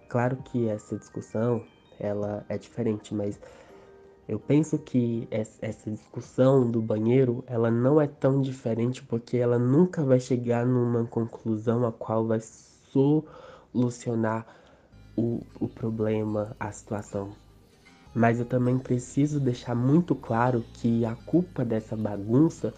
[0.08, 1.62] Claro que essa discussão
[1.98, 3.38] ela é diferente, mas
[4.28, 10.02] eu penso que essa discussão do banheiro, ela não é tão diferente porque ela nunca
[10.02, 12.40] vai chegar numa conclusão a qual vai
[12.92, 14.44] solucionar
[15.16, 17.30] o, o problema, a situação.
[18.12, 22.74] Mas eu também preciso deixar muito claro que a culpa dessa bagunça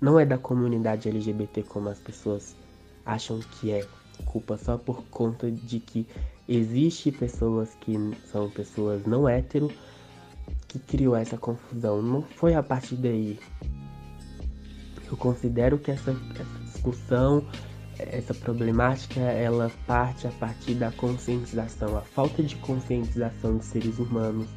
[0.00, 2.56] não é da comunidade LGBT como as pessoas
[3.04, 3.86] acham que é.
[4.24, 6.04] Culpa só por conta de que
[6.48, 7.94] existe pessoas que
[8.32, 9.70] são pessoas não hétero
[10.66, 12.00] que criou essa confusão.
[12.00, 13.38] Não foi a partir daí.
[15.10, 17.46] Eu considero que essa, essa discussão,
[17.98, 24.48] essa problemática, ela parte a partir da conscientização, a falta de conscientização de seres humanos,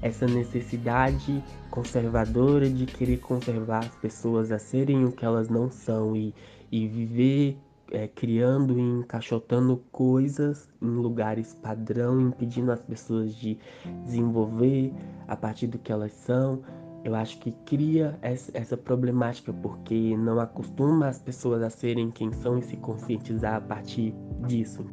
[0.00, 6.16] essa necessidade conservadora de querer conservar as pessoas a serem o que elas não são
[6.16, 6.32] e,
[6.70, 7.58] e viver
[7.92, 13.58] é, criando e encaixotando coisas em lugares padrão, impedindo as pessoas de
[14.04, 14.92] desenvolver
[15.26, 16.62] a partir do que elas são
[17.04, 22.58] eu acho que cria essa problemática porque não acostuma as pessoas a serem quem são
[22.58, 24.14] e se conscientizar a partir
[24.46, 24.84] disso.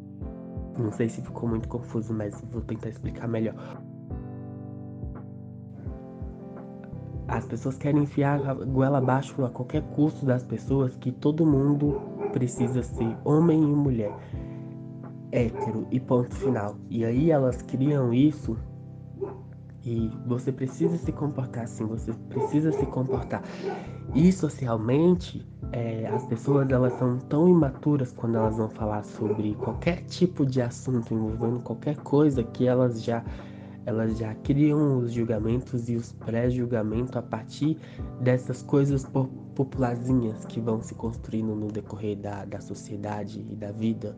[0.78, 3.56] Não sei se ficou muito confuso, mas vou tentar explicar melhor.
[7.28, 12.00] As pessoas querem enfiar a goela abaixo a qualquer custo das pessoas que todo mundo
[12.36, 14.14] precisa ser homem e mulher,
[15.32, 16.76] hétero e ponto final.
[16.90, 18.58] E aí elas criam isso
[19.86, 23.42] e você precisa se comportar assim, você precisa se comportar.
[24.14, 30.02] E socialmente, é, as pessoas elas são tão imaturas quando elas vão falar sobre qualquer
[30.02, 33.24] tipo de assunto envolvendo qualquer coisa que elas já
[33.86, 37.78] elas já criam os julgamentos e os pré-julgamentos a partir
[38.22, 39.06] dessas coisas
[39.56, 44.18] popularzinhas que vão se construindo no decorrer da, da sociedade e da vida.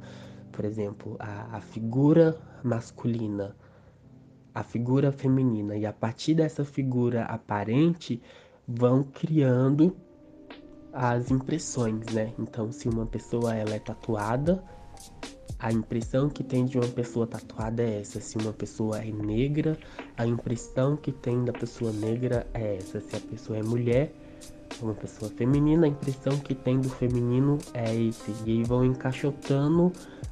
[0.52, 3.56] Por exemplo, a, a figura masculina
[4.58, 8.20] a figura feminina e a partir dessa figura aparente
[8.68, 9.96] vão criando
[10.92, 12.34] as impressões, né?
[12.40, 14.64] Então, se uma pessoa ela é tatuada,
[15.60, 18.22] a impressão que tem de uma pessoa tatuada é essa.
[18.22, 19.78] Se uma pessoa é negra,
[20.16, 23.00] a impressão que tem da pessoa negra é essa.
[23.00, 24.14] Se a pessoa é mulher,
[24.82, 28.32] uma pessoa feminina, a impressão que tem do feminino é esse.
[28.46, 29.92] E aí vão encaixotando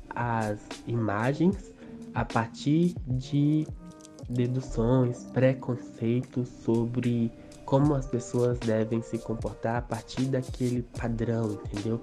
[0.09, 1.73] as imagens
[2.13, 3.67] a partir de
[4.29, 7.31] deduções, preconceitos sobre
[7.65, 11.99] como as pessoas devem se comportar a partir daquele padrão, entendeu?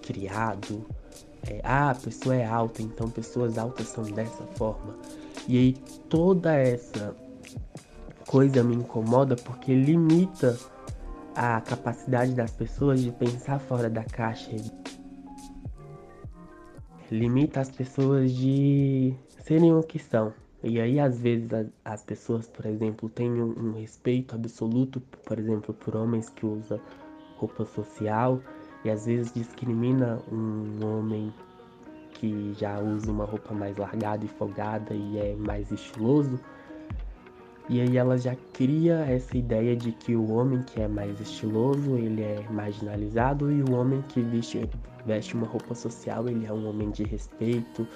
[0.00, 0.86] Criado.
[1.48, 4.94] É, ah, a pessoa é alta, então pessoas altas são dessa forma.
[5.46, 5.72] E aí
[6.08, 7.14] toda essa
[8.26, 10.58] coisa me incomoda porque limita
[11.34, 14.50] a capacidade das pessoas de pensar fora da caixa.
[17.10, 20.32] Limita as pessoas de serem o que são.
[20.62, 25.74] E aí, às vezes, as, as pessoas, por exemplo, têm um, respeito absoluto, por exemplo,
[25.74, 26.80] por homens que usam
[27.36, 28.40] roupa social
[28.84, 31.32] e às vezes discrimina um homem
[32.14, 36.38] que já usa uma roupa mais largada e folgada e é mais estiloso.
[37.68, 41.96] E aí ela já cria essa ideia de que o homem que é mais estiloso,
[41.96, 44.68] ele é marginalizado e o homem que veste,
[45.06, 47.88] veste uma roupa social, ele é um homem de respeito,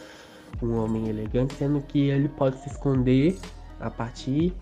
[0.62, 3.38] um homem elegante, sendo que ele pode se esconder
[3.78, 4.54] a partir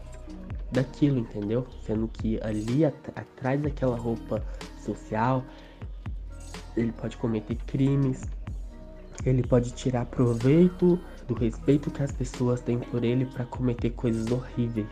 [0.73, 1.65] daquilo, entendeu?
[1.83, 4.43] Sendo que ali at atrás daquela roupa
[4.85, 5.45] social,
[6.77, 8.23] ele pode cometer crimes,
[9.25, 14.31] ele pode tirar proveito do respeito que as pessoas têm por ele para cometer coisas
[14.31, 14.87] horríveis.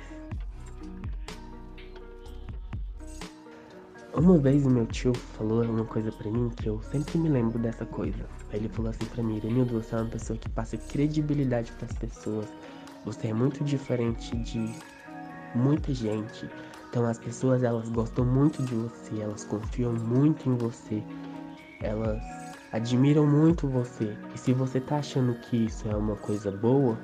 [4.17, 7.85] Uma vez meu tio falou uma coisa para mim que eu sempre me lembro dessa
[7.85, 8.25] coisa.
[8.53, 11.99] Ele falou assim para mim, Irenildo, você é uma pessoa que passa credibilidade para as
[11.99, 12.47] pessoas.
[13.05, 14.73] Você é muito diferente de
[15.55, 16.49] muita gente.
[16.89, 21.03] Então as pessoas elas gostam muito de você, elas confiam muito em você.
[21.85, 22.23] Elas
[22.73, 24.17] admiram muito você.
[24.35, 26.99] E se você tá achando que isso é uma coisa boa,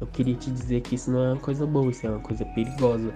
[0.00, 2.44] eu queria te dizer que isso não é uma coisa boa, isso é uma coisa
[2.44, 3.12] perigosa.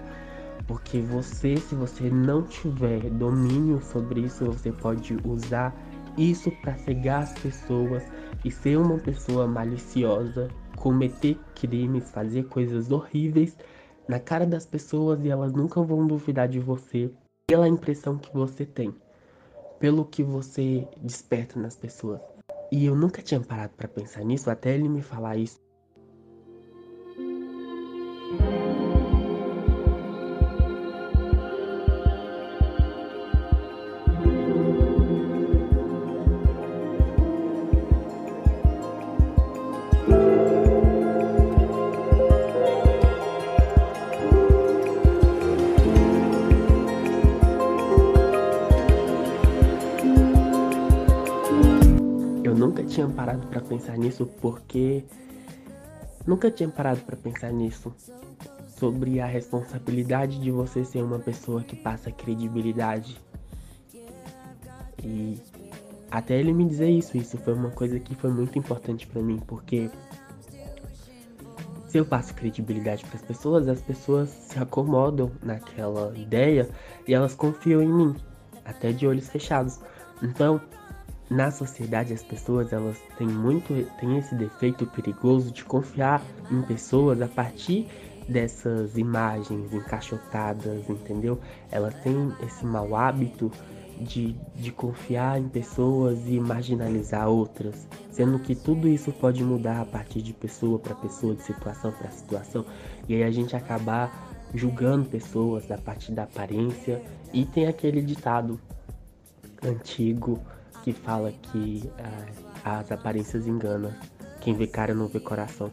[0.67, 5.75] Porque você, se você não tiver domínio sobre isso, você pode usar
[6.17, 8.03] isso para cegar as pessoas
[8.43, 13.57] e ser uma pessoa maliciosa, cometer crimes, fazer coisas horríveis
[14.07, 17.11] na cara das pessoas e elas nunca vão duvidar de você
[17.47, 18.93] pela impressão que você tem,
[19.81, 22.21] pelo que você desperta nas pessoas.
[22.71, 25.59] E eu nunca tinha parado para pensar nisso até ele me falar isso.
[52.91, 55.03] Tinha parado para pensar nisso porque
[56.27, 57.93] nunca tinha parado para pensar nisso
[58.77, 63.17] sobre a responsabilidade de você ser uma pessoa que passa credibilidade.
[65.03, 65.39] E
[66.09, 69.39] até ele me dizer isso, isso foi uma coisa que foi muito importante para mim,
[69.47, 69.89] porque
[71.87, 76.69] se eu passo credibilidade para as pessoas, as pessoas se acomodam naquela ideia
[77.07, 78.15] e elas confiam em mim,
[78.65, 79.79] até de olhos fechados.
[80.21, 80.61] Então,
[81.31, 86.21] na sociedade as pessoas elas têm muito têm esse defeito perigoso de confiar
[86.51, 87.87] em pessoas a partir
[88.27, 91.39] dessas imagens encaixotadas, entendeu?
[91.71, 93.49] Elas têm esse mau hábito
[93.97, 99.85] de, de confiar em pessoas e marginalizar outras, sendo que tudo isso pode mudar a
[99.85, 102.65] partir de pessoa para pessoa, de situação para situação,
[103.07, 107.01] e aí a gente acabar julgando pessoas a partir da aparência.
[107.33, 108.59] E tem aquele ditado
[109.63, 110.39] antigo
[110.83, 111.89] que fala que
[112.63, 113.93] ah, as aparências enganam.
[114.39, 115.71] Quem vê cara não vê coração.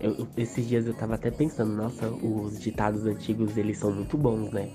[0.00, 4.50] Eu, esses dias eu tava até pensando, nossa, os ditados antigos eles são muito bons,
[4.50, 4.72] né?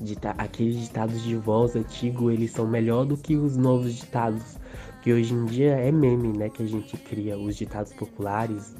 [0.00, 4.58] Dita aqueles ditados de voz antigo, eles são melhor do que os novos ditados.
[5.02, 6.48] Que hoje em dia é meme, né?
[6.48, 7.36] Que a gente cria.
[7.36, 8.74] Os ditados populares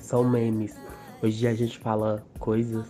[0.00, 0.74] são memes.
[1.22, 2.86] Hoje a gente fala coisas,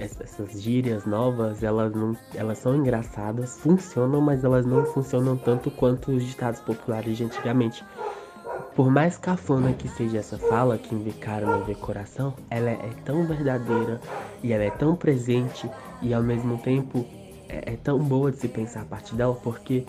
[0.00, 6.10] essas gírias novas, elas, não, elas são engraçadas, funcionam, mas elas não funcionam tanto quanto
[6.10, 7.84] os ditados populares de antigamente.
[8.74, 12.90] Por mais cafona que seja essa fala, que vê cara não vê coração, ela é
[13.04, 14.00] tão verdadeira
[14.42, 15.68] e ela é tão presente
[16.00, 17.04] e ao mesmo tempo
[17.48, 19.84] é, é tão boa de se pensar a partir dela, porque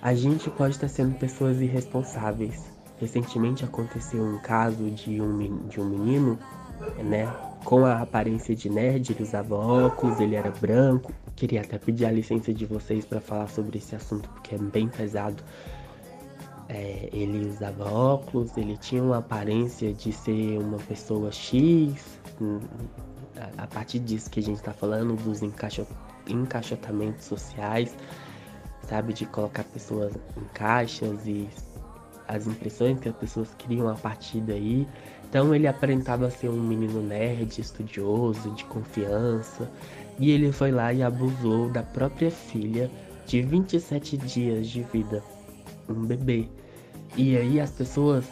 [0.00, 2.64] a gente pode estar sendo pessoas irresponsáveis.
[2.98, 6.38] Recentemente aconteceu um caso de um, de um menino,
[7.02, 7.26] né,
[7.64, 11.12] com a aparência de nerd, ele usava óculos, ele era branco.
[11.34, 14.88] Queria até pedir a licença de vocês para falar sobre esse assunto, porque é bem
[14.88, 15.42] pesado.
[16.68, 22.18] É, ele usava óculos, ele tinha uma aparência de ser uma pessoa X.
[22.40, 22.60] Hum,
[23.58, 25.42] a partir disso que a gente está falando, dos
[26.26, 27.94] encaixotamentos sociais,
[28.82, 29.12] sabe?
[29.12, 31.48] De colocar pessoas em caixas e
[32.28, 34.86] as impressões que as pessoas criam a partir daí.
[35.28, 39.70] Então ele aparentava ser um menino nerd, estudioso, de confiança.
[40.18, 42.90] E ele foi lá e abusou da própria filha
[43.26, 45.22] de 27 dias de vida
[45.88, 46.48] um bebê.
[47.16, 48.24] E aí as pessoas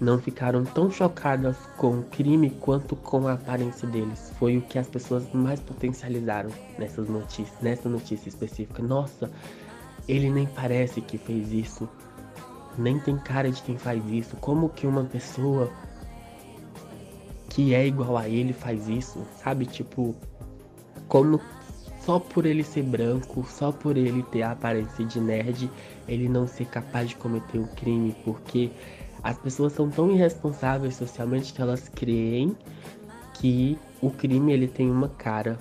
[0.00, 4.32] não ficaram tão chocadas com o crime quanto com a aparência deles.
[4.38, 8.82] Foi o que as pessoas mais potencializaram nessas notícias, nessa notícia específica.
[8.82, 9.30] Nossa,
[10.06, 11.88] ele nem parece que fez isso.
[12.78, 14.36] Nem tem cara de quem faz isso.
[14.36, 15.70] Como que uma pessoa
[17.48, 19.24] que é igual a ele faz isso?
[19.42, 20.14] Sabe, tipo,
[21.08, 21.40] como
[22.00, 25.70] só por ele ser branco, só por ele ter a aparência de nerd,
[26.06, 28.70] ele não ser capaz de cometer um crime, porque
[29.22, 32.56] as pessoas são tão irresponsáveis socialmente que elas creem
[33.34, 35.58] que o crime ele tem uma cara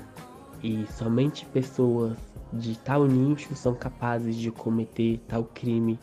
[0.62, 2.16] e somente pessoas
[2.54, 6.00] de tal nicho são capazes de cometer tal crime.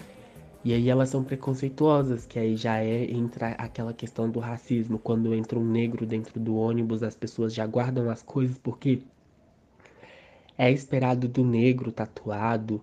[0.65, 5.35] E aí elas são preconceituosas, que aí já é entra aquela questão do racismo, quando
[5.35, 9.03] entra um negro dentro do ônibus, as pessoas já guardam as coisas porque
[10.57, 12.81] é esperado do negro tatuado,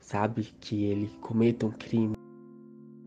[0.00, 2.16] sabe, que ele cometa um crime.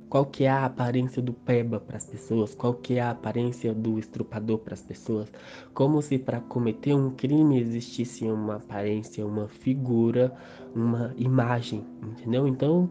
[0.07, 2.55] Qual que é a aparência do peba para as pessoas?
[2.55, 5.29] Qual que é a aparência do estrupador para as pessoas?
[5.73, 10.33] Como se para cometer um crime existisse uma aparência, uma figura,
[10.73, 12.47] uma imagem, entendeu?
[12.47, 12.89] Então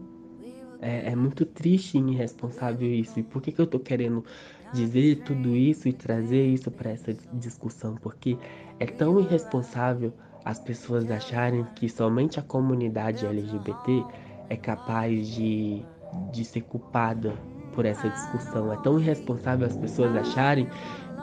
[0.85, 3.19] é, é muito triste e irresponsável isso.
[3.19, 4.23] E por que, que eu tô querendo
[4.71, 7.95] dizer tudo isso e trazer isso para essa discussão?
[7.95, 8.37] Porque
[8.79, 10.13] é tão irresponsável
[10.45, 14.03] as pessoas acharem que somente a comunidade LGBT
[14.49, 15.83] é capaz de,
[16.31, 17.33] de ser culpada
[17.73, 18.71] por essa discussão.
[18.71, 20.67] É tão irresponsável as pessoas acharem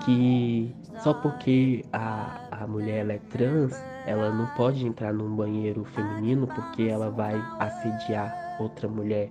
[0.05, 3.73] que só porque a, a mulher é trans,
[4.07, 9.31] ela não pode entrar num banheiro feminino porque ela vai assediar outra mulher.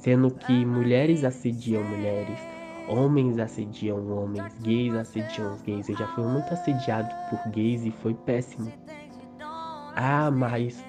[0.00, 2.38] Sendo que mulheres assediam mulheres,
[2.88, 5.90] homens assediam homens, gays assediam gays.
[5.90, 8.72] Eu já fui muito assediado por gays e foi péssimo.
[9.94, 10.82] Ah, mas.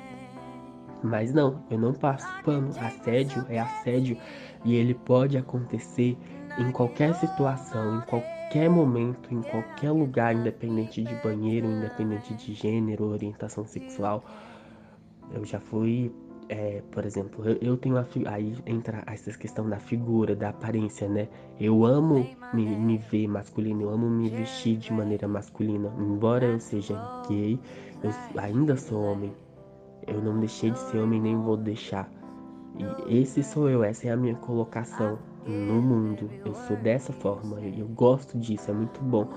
[1.03, 2.71] Mas não, eu não passo pano.
[2.79, 4.17] Assédio é assédio
[4.63, 6.17] e ele pode acontecer
[6.57, 13.11] em qualquer situação, em qualquer momento, em qualquer lugar, independente de banheiro, independente de gênero,
[13.11, 14.23] orientação sexual.
[15.33, 16.13] Eu já fui,
[16.51, 21.07] é, por exemplo, eu, eu tenho a aí entra essa questão da figura, da aparência,
[21.07, 21.29] né?
[21.57, 26.59] Eu amo me, me ver masculino, eu amo me vestir de maneira masculina, embora eu
[26.59, 26.95] seja
[27.27, 27.57] gay
[28.03, 29.33] eu ainda sou homem.
[30.07, 32.09] Eu não deixei de ser homem nem vou deixar.
[33.07, 36.29] E esse sou eu, essa é a minha colocação no mundo.
[36.45, 39.27] Eu sou dessa forma, eu gosto disso, é muito bom.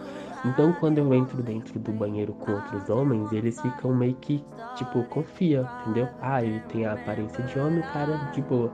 [0.44, 4.44] Então quando eu entro dentro do banheiro com outros homens, eles ficam meio que,
[4.76, 6.08] tipo, confia, entendeu?
[6.20, 8.70] Ah, ele tem a aparência de homem, o cara de boa.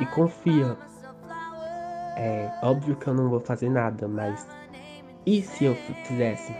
[0.00, 0.76] E confia.
[2.16, 4.46] É óbvio que eu não vou fazer nada, mas
[5.24, 5.74] e se eu
[6.04, 6.54] fizesse?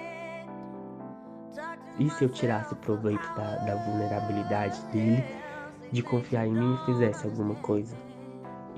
[1.99, 5.25] E se eu tirasse proveito da, da vulnerabilidade dele,
[5.91, 8.08] de confiar em mim e fizesse alguma coisa?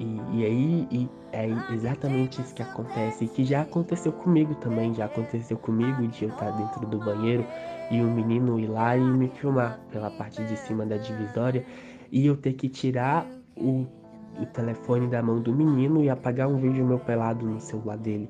[0.00, 5.04] E, e aí e é exatamente isso que acontece, que já aconteceu comigo também, já
[5.04, 7.44] aconteceu comigo de eu estar dentro do banheiro
[7.90, 11.64] e um menino ir lá e me filmar pela parte de cima da divisória
[12.10, 13.86] e eu ter que tirar o,
[14.40, 18.28] o telefone da mão do menino e apagar um vídeo meu pelado no celular dele.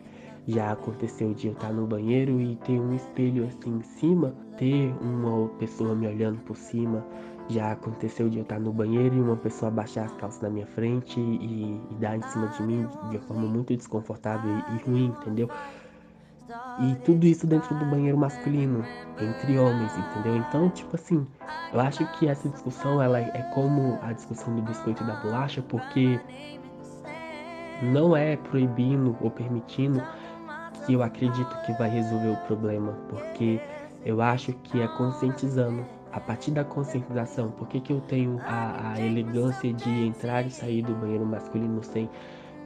[0.49, 4.93] Já aconteceu de eu estar no banheiro e ter um espelho assim em cima, ter
[5.01, 7.05] uma pessoa me olhando por cima.
[7.51, 10.67] Já aconteceu de eu estar no banheiro e uma pessoa baixar as calças na minha
[10.67, 15.07] frente e, e dar em cima de mim de uma forma muito desconfortável e ruim,
[15.21, 15.51] entendeu?
[16.79, 18.85] E tudo isso dentro do banheiro masculino,
[19.21, 20.37] entre homens, entendeu?
[20.37, 21.27] Então, tipo assim,
[21.73, 25.63] eu acho que essa discussão ela é como a discussão do biscoito e da bolacha,
[25.63, 26.21] porque
[27.83, 30.03] não é proibindo ou permitindo
[30.87, 33.61] que eu acredito que vai resolver o problema, porque
[34.05, 35.85] eu acho que é conscientizando.
[36.13, 40.51] A partir da conscientização, por que, que eu tenho a, a elegância de entrar e
[40.51, 42.09] sair do banheiro masculino sem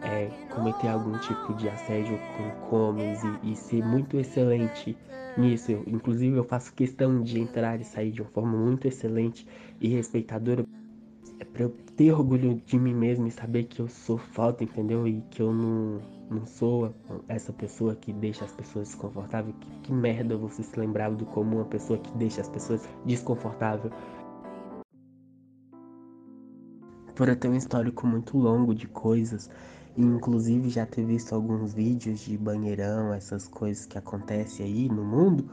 [0.02, 2.18] é, cometer algum tipo de assédio
[2.68, 4.96] com homens e, e, ser muito excelente
[5.36, 5.72] nisso.
[5.72, 9.46] Eu, inclusive, eu faço questão de entrar e sair de uma forma muito excelente
[9.80, 10.64] e respeitadora.
[11.54, 15.06] Pra eu ter orgulho de mim mesmo e saber que eu sou foda, entendeu?
[15.06, 16.92] E que eu não, não sou
[17.28, 19.54] essa pessoa que deixa as pessoas desconfortáveis.
[19.60, 23.94] Que, que merda você se lembrar do como uma pessoa que deixa as pessoas desconfortáveis.
[27.14, 29.48] Por eu ter um histórico muito longo de coisas
[29.96, 35.48] inclusive já ter visto alguns vídeos de banheirão, essas coisas que acontecem aí no mundo,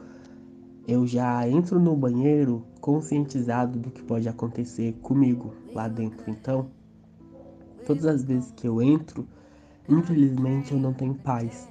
[0.86, 6.30] eu já entro no banheiro conscientizado do que pode acontecer comigo lá dentro.
[6.30, 6.68] Então,
[7.86, 9.26] todas as vezes que eu entro,
[9.88, 11.68] infelizmente eu não tenho paz,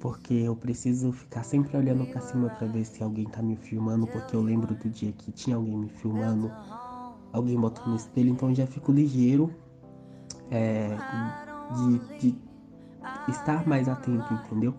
[0.00, 4.06] porque eu preciso ficar sempre olhando para cima para ver se alguém tá me filmando,
[4.06, 6.50] porque eu lembro do dia que tinha alguém me filmando,
[7.32, 9.52] alguém botou no espelho, então eu já fico ligeiro.
[10.50, 10.96] É,
[12.18, 12.38] de, de
[13.28, 14.74] estar mais atento, entendeu?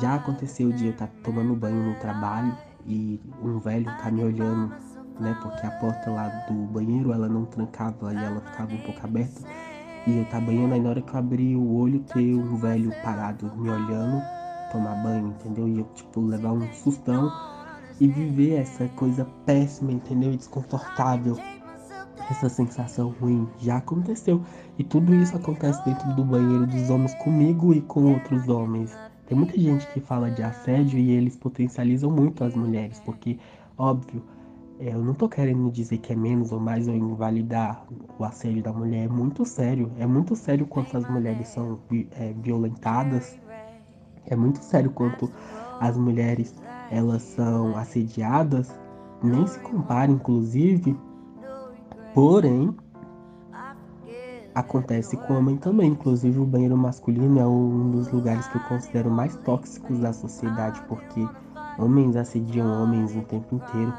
[0.00, 4.24] Já aconteceu de eu estar tá tomando banho no trabalho e um velho tá me
[4.24, 4.74] olhando,
[5.20, 5.36] né?
[5.42, 9.40] Porque a porta lá do banheiro ela não trancava e ela ficava um pouco aberta.
[10.06, 12.92] E eu tava banhando, aí na hora que eu abri o olho, ter um velho
[13.02, 14.22] parado me olhando,
[14.70, 15.66] tomar banho, entendeu?
[15.66, 17.32] E eu, tipo, levar um sustão
[18.00, 20.32] e viver essa coisa péssima, entendeu?
[20.32, 21.38] E desconfortável
[22.30, 24.42] essa sensação ruim já aconteceu.
[24.78, 28.94] E tudo isso acontece dentro do banheiro dos homens comigo e com outros homens.
[29.26, 33.38] Tem muita gente que fala de assédio e eles potencializam muito as mulheres, porque,
[33.78, 34.22] óbvio,
[34.78, 37.86] é, eu não tô querendo dizer que é menos ou mais ou invalidar
[38.18, 39.04] o assédio da mulher.
[39.04, 39.90] É muito sério.
[39.98, 41.78] É muito sério quanto as mulheres são
[42.18, 43.38] é, violentadas.
[44.26, 45.30] É muito sério quanto
[45.80, 46.54] as mulheres
[46.90, 48.68] elas são assediadas.
[49.22, 50.96] Nem se compara, inclusive,
[52.14, 52.72] Porém,
[54.54, 55.90] acontece com o homem também.
[55.90, 60.80] Inclusive, o banheiro masculino é um dos lugares que eu considero mais tóxicos da sociedade,
[60.88, 61.26] porque
[61.78, 63.92] homens assediam homens o tempo inteiro.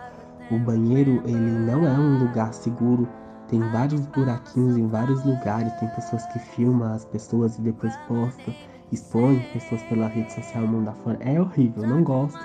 [0.52, 3.08] O banheiro, ele não é um lugar seguro.
[3.48, 5.74] Tem vários buraquinhos em vários lugares.
[5.74, 8.54] Tem pessoas que filmam as pessoas e depois postam,
[8.92, 11.18] expõem pessoas pela rede social, mundo afora.
[11.22, 12.40] É horrível, não gosto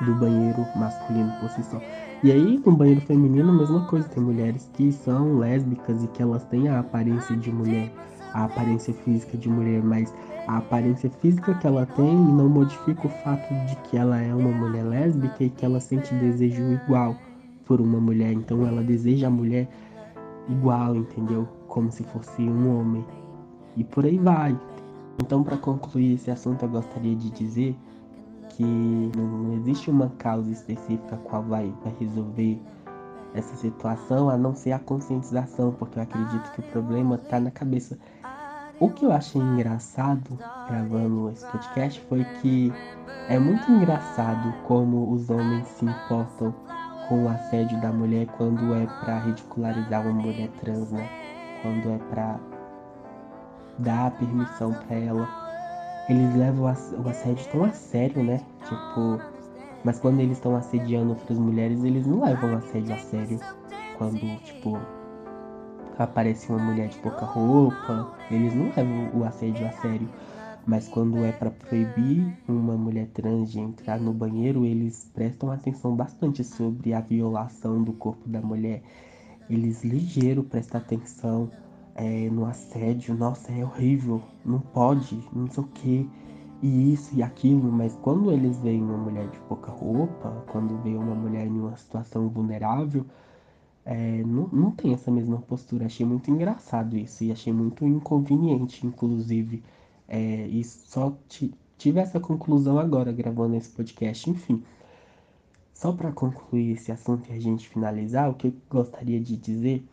[0.00, 1.80] do banheiro masculino por si só.
[2.24, 4.08] E aí, no banheiro feminino, a mesma coisa.
[4.08, 7.92] Tem mulheres que são lésbicas e que elas têm a aparência de mulher,
[8.32, 10.14] a aparência física de mulher, mas
[10.46, 14.52] a aparência física que ela tem não modifica o fato de que ela é uma
[14.52, 17.16] mulher lésbica e que ela sente desejo igual
[17.64, 18.32] por uma mulher.
[18.32, 19.68] Então, ela deseja a mulher
[20.48, 21.48] igual, entendeu?
[21.66, 23.04] Como se fosse um homem.
[23.76, 24.56] E por aí vai.
[25.20, 27.76] Então, para concluir esse assunto, eu gostaria de dizer
[28.52, 32.60] que não existe uma causa específica qual vai, resolver
[33.34, 37.50] essa situação a não ser a conscientização, porque eu acredito que o problema está na
[37.50, 37.98] cabeça.
[38.78, 40.38] O que eu achei engraçado
[40.68, 42.72] gravando esse podcast foi que
[43.28, 46.54] é muito engraçado como os homens se importam
[47.08, 51.08] com o assédio da mulher quando é para ridicularizar uma mulher trans, né?
[51.62, 52.40] Quando é para
[53.78, 55.41] dar permissão para ela
[56.08, 58.40] eles levam o assédio tão a sério, né?
[58.64, 59.20] Tipo,
[59.84, 63.40] mas quando eles estão assediando outras mulheres, eles não levam o assédio a sério.
[63.98, 64.78] Quando, tipo,
[65.98, 70.08] aparece uma mulher de pouca roupa, eles não levam o assédio a sério.
[70.64, 75.96] Mas quando é para proibir uma mulher trans de entrar no banheiro, eles prestam atenção
[75.96, 78.82] bastante sobre a violação do corpo da mulher.
[79.50, 81.50] Eles ligeiro prestam atenção
[81.94, 86.10] é, no assédio, nossa, é horrível, não pode, não sei o que,
[86.62, 90.96] e isso e aquilo, mas quando eles veem uma mulher de pouca roupa, quando veem
[90.96, 93.04] uma mulher em uma situação vulnerável,
[93.84, 95.86] é, não, não tem essa mesma postura.
[95.86, 99.62] Achei muito engraçado isso e achei muito inconveniente, inclusive.
[100.06, 101.16] É, e só
[101.78, 104.62] tive essa conclusão agora gravando esse podcast, enfim.
[105.74, 109.84] Só para concluir esse assunto e a gente finalizar, o que eu gostaria de dizer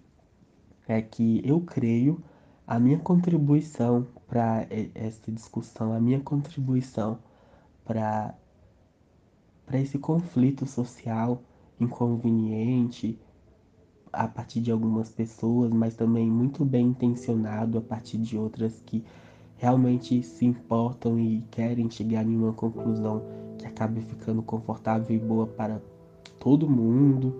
[0.90, 2.22] é que eu creio
[2.68, 7.20] a minha contribuição para essa discussão, a minha contribuição
[7.86, 8.36] para
[9.74, 11.42] esse conflito social
[11.80, 13.20] inconveniente
[14.12, 19.04] a partir de algumas pessoas, mas também muito bem intencionado a partir de outras que
[19.58, 23.22] realmente se importam e querem chegar em uma conclusão
[23.58, 25.82] que acabe ficando confortável e boa para
[26.40, 27.40] todo mundo.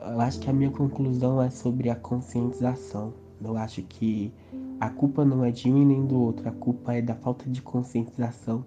[0.00, 3.12] Eu acho que a minha conclusão é sobre a conscientização.
[3.42, 4.32] Eu acho que
[4.78, 7.48] a culpa não é de um e nem do outro, a culpa é da falta
[7.48, 8.64] de conscientização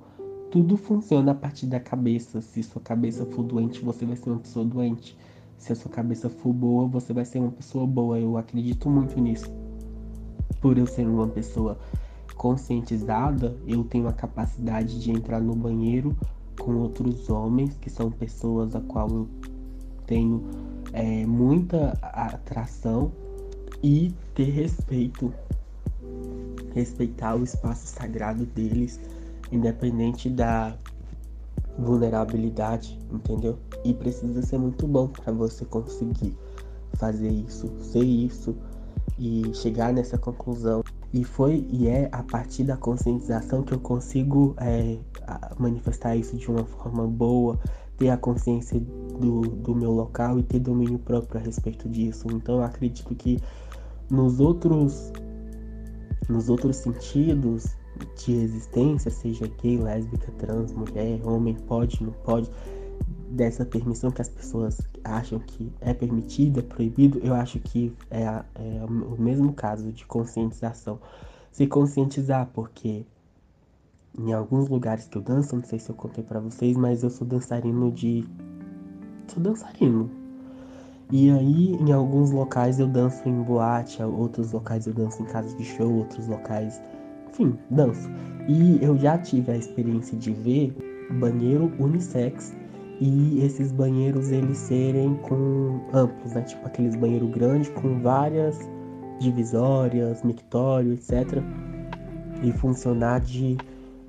[0.54, 2.40] tudo funciona a partir da cabeça.
[2.40, 5.18] Se sua cabeça for doente, você vai ser uma pessoa doente.
[5.58, 8.20] Se a sua cabeça for boa, você vai ser uma pessoa boa.
[8.20, 9.52] Eu acredito muito nisso.
[10.62, 11.80] Por eu ser uma pessoa
[12.36, 16.16] conscientizada, eu tenho a capacidade de entrar no banheiro
[16.60, 19.28] com outros homens, que são pessoas a qual eu
[20.06, 20.44] tenho
[20.94, 23.12] é, muita atração
[23.82, 25.34] e ter respeito.
[26.74, 29.00] Respeitar o espaço sagrado deles
[29.52, 30.76] independente da
[31.78, 33.58] vulnerabilidade, entendeu?
[33.84, 36.36] E precisa ser muito bom para você conseguir
[36.96, 38.56] fazer isso, ser isso
[39.18, 40.84] e chegar nessa conclusão.
[41.14, 44.98] E foi e é a partir da conscientização que eu consigo é,
[45.60, 47.60] manifestar isso de uma forma boa,
[47.98, 52.28] ter a consciência do, do meu local e ter domínio próprio a respeito disso.
[52.32, 53.40] Então eu acredito que
[54.10, 55.12] nos outros
[56.30, 57.76] nos outros sentidos
[58.18, 62.50] de existência, seja gay, lésbica, trans, mulher, homem, pode, não pode,
[63.30, 68.24] dessa permissão que as pessoas acham que é permitido, é proibido, eu acho que é,
[68.24, 71.00] é o mesmo caso de conscientização.
[71.52, 73.06] Se conscientizar, porque
[74.18, 77.10] em alguns lugares que eu danço, não sei se eu contei para vocês, mas eu
[77.10, 78.26] sou dançarino de.
[79.28, 80.10] Sou dançarino.
[81.12, 85.56] E aí, em alguns locais eu danço em boate, outros locais eu danço em casa
[85.56, 86.82] de show, outros locais
[87.34, 88.10] enfim, danço.
[88.48, 90.76] E eu já tive a experiência de ver
[91.20, 92.56] banheiro unissex
[93.02, 96.42] e esses banheiros eles serem com amplos, né?
[96.42, 98.58] Tipo aqueles banheiros grandes com várias
[99.20, 101.42] divisórias, mictório, etc.
[102.44, 103.58] E funcionar de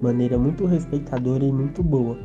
[0.01, 2.17] maneira muito respeitadora e muito boa.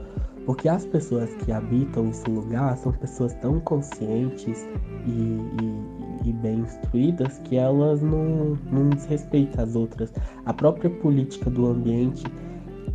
[0.45, 4.67] Porque as pessoas que habitam esse lugar são pessoas tão conscientes
[5.05, 10.11] e, e, e bem instruídas que elas não, não desrespeitam as outras.
[10.45, 12.24] A própria política do ambiente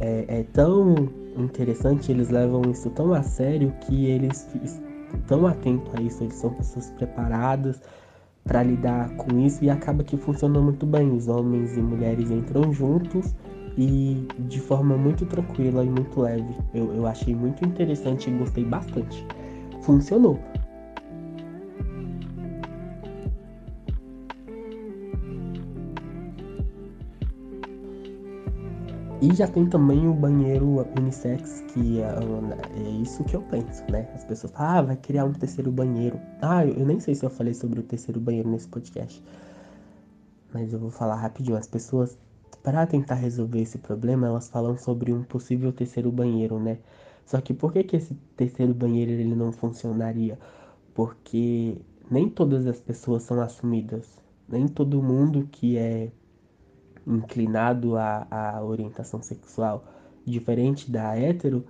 [0.01, 4.49] é, é tão interessante, eles levam isso tão a sério que eles
[5.15, 7.81] estão atentos a isso, eles são pessoas preparadas
[8.45, 11.11] para lidar com isso e acaba que funciona muito bem.
[11.13, 13.35] Os homens e mulheres entram juntos
[13.77, 16.57] e de forma muito tranquila e muito leve.
[16.73, 19.27] Eu, eu achei muito interessante e gostei bastante.
[19.83, 20.39] Funcionou.
[29.25, 32.15] E já tem também o banheiro unissex, que é,
[32.77, 34.07] é, isso que eu penso, né?
[34.15, 36.21] As pessoas falam, ah, vai criar um terceiro banheiro.
[36.43, 39.25] Ah, eu, eu nem sei se eu falei sobre o terceiro banheiro nesse podcast.
[40.53, 41.57] Mas eu vou falar rapidinho.
[41.57, 42.19] As pessoas
[42.65, 46.79] para tentar resolver esse problema, elas falam sobre um possível terceiro banheiro, né?
[47.27, 50.39] Só que por que, que esse terceiro banheiro ele não funcionaria?
[50.95, 51.77] Porque
[52.11, 54.19] nem todas as pessoas são assumidas.
[54.49, 56.11] Nem todo mundo que é
[57.07, 59.85] inclinado à, à orientação sexual
[60.25, 61.67] diferente da hétero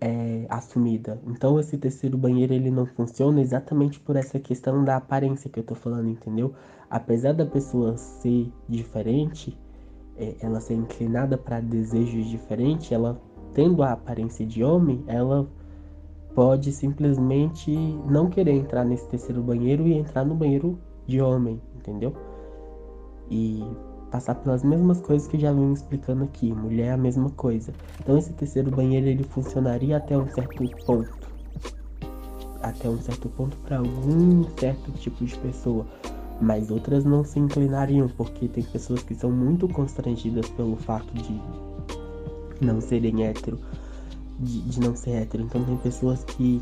[0.00, 1.20] é assumida.
[1.24, 5.64] Então esse terceiro banheiro ele não funciona exatamente por essa questão da aparência que eu
[5.64, 6.52] tô falando, entendeu?
[6.90, 9.56] Apesar da pessoa ser diferente,
[10.40, 13.20] ela ser inclinada para desejos diferentes, ela
[13.54, 15.46] tendo a aparência de homem, ela
[16.34, 17.70] pode simplesmente
[18.08, 22.14] não querer entrar nesse terceiro banheiro e entrar no banheiro de homem, entendeu?
[23.30, 23.62] E
[24.10, 26.52] passar pelas mesmas coisas que já vim explicando aqui.
[26.52, 27.72] Mulher é a mesma coisa.
[28.00, 31.32] Então esse terceiro banheiro ele funcionaria até um certo ponto.
[32.62, 35.86] Até um certo ponto para algum certo tipo de pessoa
[36.42, 41.40] mas outras não se inclinariam, porque tem pessoas que são muito constrangidas pelo fato de
[42.60, 43.58] não serem hétero,
[44.40, 45.44] de, de não ser hétero.
[45.44, 46.60] Então tem pessoas que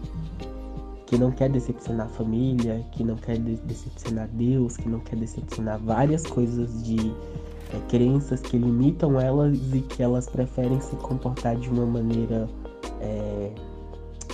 [1.07, 5.17] que não quer decepcionar a família, que não quer de decepcionar Deus, que não quer
[5.17, 7.13] decepcionar várias coisas de
[7.75, 12.49] é, crenças que limitam elas e que elas preferem se comportar de uma maneira
[13.01, 13.51] é,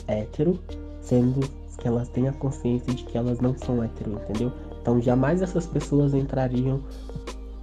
[0.06, 0.60] hétero,
[1.00, 1.40] sendo
[1.78, 4.52] que elas têm a consciência de que elas não são hétero, entendeu?
[4.86, 6.80] Então jamais essas pessoas entrariam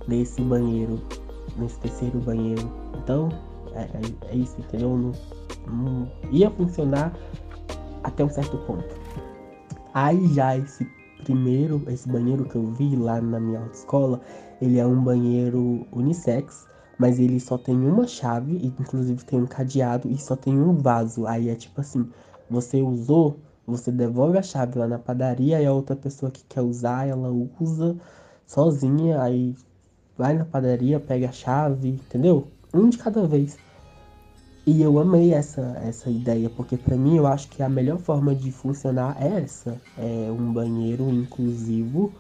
[0.09, 0.99] nesse banheiro,
[1.57, 2.69] nesse terceiro banheiro.
[3.01, 3.29] Então
[3.73, 4.89] é, é, é isso, entendeu?
[4.97, 5.13] Não,
[5.73, 7.17] não ia funcionar
[8.03, 8.93] até um certo ponto.
[9.93, 10.85] Aí já esse
[11.23, 14.19] primeiro, esse banheiro que eu vi lá na minha autoescola,
[14.61, 16.67] ele é um banheiro unissex,
[16.99, 20.75] mas ele só tem uma chave, e inclusive tem um cadeado e só tem um
[20.77, 21.25] vaso.
[21.25, 22.05] Aí é tipo assim,
[22.49, 26.61] você usou, você devolve a chave lá na padaria e a outra pessoa que quer
[26.61, 27.95] usar, ela usa
[28.45, 29.55] sozinha, aí
[30.17, 32.47] vai na padaria, pega a chave, entendeu?
[32.73, 33.57] Um de cada vez.
[34.65, 38.33] E eu amei essa, essa ideia, porque para mim eu acho que a melhor forma
[38.33, 39.79] de funcionar é essa.
[39.97, 42.13] É um banheiro inclusivo,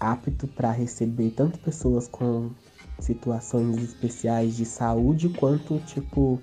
[0.00, 2.50] apto para receber tanto pessoas com
[2.98, 6.40] situações especiais de saúde, quanto tipo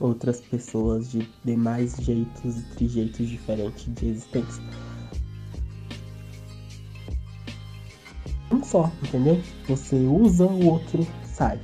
[0.00, 4.62] outras pessoas de demais jeitos e trejeitos diferentes de existência.
[8.50, 9.40] Um só, entendeu?
[9.68, 11.60] Você usa, o outro sai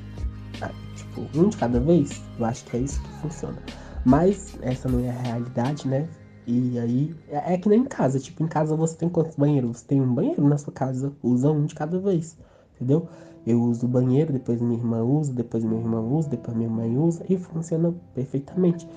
[1.17, 3.57] tipo, um de cada vez, eu acho que é isso que funciona.
[4.05, 6.09] Mas essa não é a realidade, né?
[6.47, 8.21] E aí, é, é que nem em casa.
[8.21, 9.79] Tipo, em casa você tem quantos banheiros?
[9.79, 12.37] Você tem um banheiro na sua casa, usa um de cada vez,
[12.77, 13.09] entendeu?
[13.47, 16.99] Eu uso o banheiro, depois minha irmã usa, depois minha irmã usa, depois minha mãe
[16.99, 18.89] usa e funciona perfeitamente.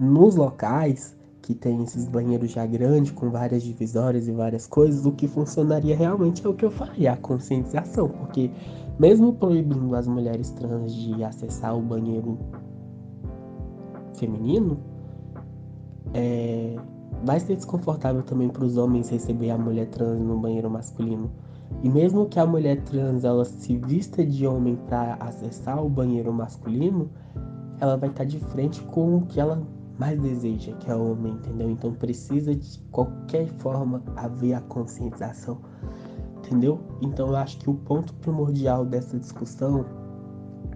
[0.00, 5.12] Nos locais que tem esses banheiros já grandes, com várias divisórias e várias coisas, o
[5.12, 8.50] que funcionaria realmente é o que eu faria, a conscientização, porque
[8.98, 12.38] mesmo proibindo as mulheres trans de acessar o banheiro
[14.14, 14.78] feminino,
[16.12, 16.76] é,
[17.24, 21.30] vai ser desconfortável também para os homens receber a mulher trans no banheiro masculino.
[21.82, 26.32] E mesmo que a mulher trans ela se vista de homem para acessar o banheiro
[26.32, 27.10] masculino,
[27.80, 29.62] ela vai estar tá de frente com o que ela
[29.98, 31.70] mais deseja, que é homem, entendeu?
[31.70, 35.58] Então precisa de qualquer forma haver a conscientização
[36.48, 36.80] entendeu?
[37.02, 39.84] Então eu acho que o ponto primordial dessa discussão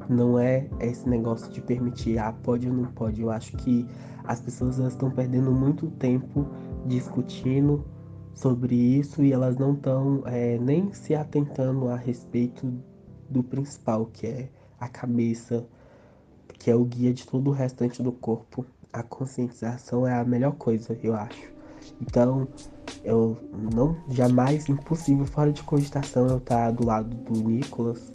[0.09, 3.23] não é esse negócio de permitir, ah, pode ou não pode.
[3.23, 3.87] Eu acho que
[4.25, 6.47] as pessoas estão perdendo muito tempo
[6.87, 7.85] discutindo
[8.35, 12.73] sobre isso e elas não estão é, nem se atentando a respeito
[13.29, 15.67] do principal, que é a cabeça,
[16.59, 18.65] que é o guia de todo o restante do corpo.
[18.93, 21.51] A conscientização é a melhor coisa, eu acho.
[22.01, 22.47] Então,
[23.05, 23.37] eu
[23.75, 28.11] não jamais impossível fora de cogitação eu estar do lado do Nicolas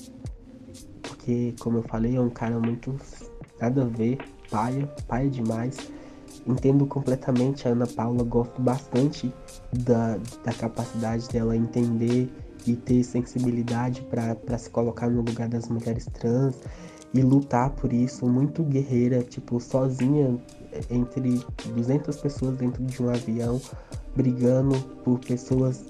[1.27, 2.95] porque como eu falei é um cara muito
[3.59, 4.17] nada a ver
[4.49, 5.91] paia paia demais
[6.47, 9.33] entendo completamente a Ana Paula gosto bastante
[9.71, 12.29] da, da capacidade dela entender
[12.65, 16.55] e ter sensibilidade para se colocar no lugar das mulheres trans
[17.13, 20.37] e lutar por isso muito guerreira tipo sozinha
[20.89, 21.41] entre
[21.75, 23.61] 200 pessoas dentro de um avião
[24.15, 25.85] brigando por pessoas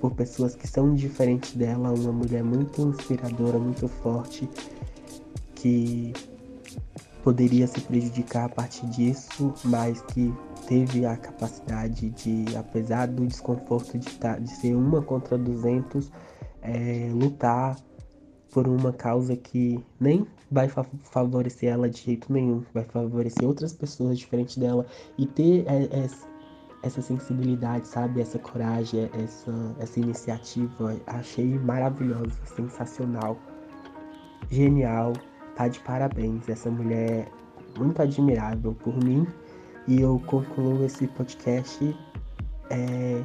[0.00, 4.48] por pessoas que são diferentes dela, uma mulher muito inspiradora, muito forte,
[5.54, 6.14] que
[7.22, 10.32] poderia se prejudicar a partir disso, mas que
[10.66, 16.10] teve a capacidade de, apesar do desconforto de, tá, de ser uma contra 200,
[16.62, 17.76] é, lutar
[18.50, 20.68] por uma causa que nem vai
[21.04, 26.08] favorecer ela de jeito nenhum, vai favorecer outras pessoas diferentes dela e ter é, é,
[26.82, 28.20] essa sensibilidade, sabe?
[28.20, 30.96] Essa coragem, essa, essa iniciativa.
[31.06, 33.38] Achei maravilhosa, sensacional,
[34.50, 35.12] genial.
[35.60, 36.48] Tá de parabéns.
[36.48, 37.28] Essa mulher
[37.76, 39.26] é muito admirável por mim.
[39.86, 41.94] E eu concluo esse podcast
[42.70, 43.22] é,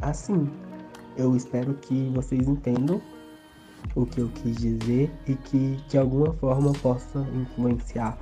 [0.00, 0.48] assim.
[1.16, 3.02] Eu espero que vocês entendam
[3.96, 8.16] o que eu quis dizer e que de alguma forma possa influenciar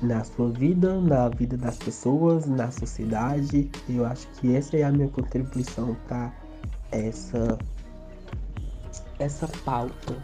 [0.00, 3.72] na sua vida, na vida das pessoas, na sociedade.
[3.88, 6.32] Eu acho que essa é a minha contribuição para
[6.92, 7.58] essa
[9.18, 10.16] essa pauta,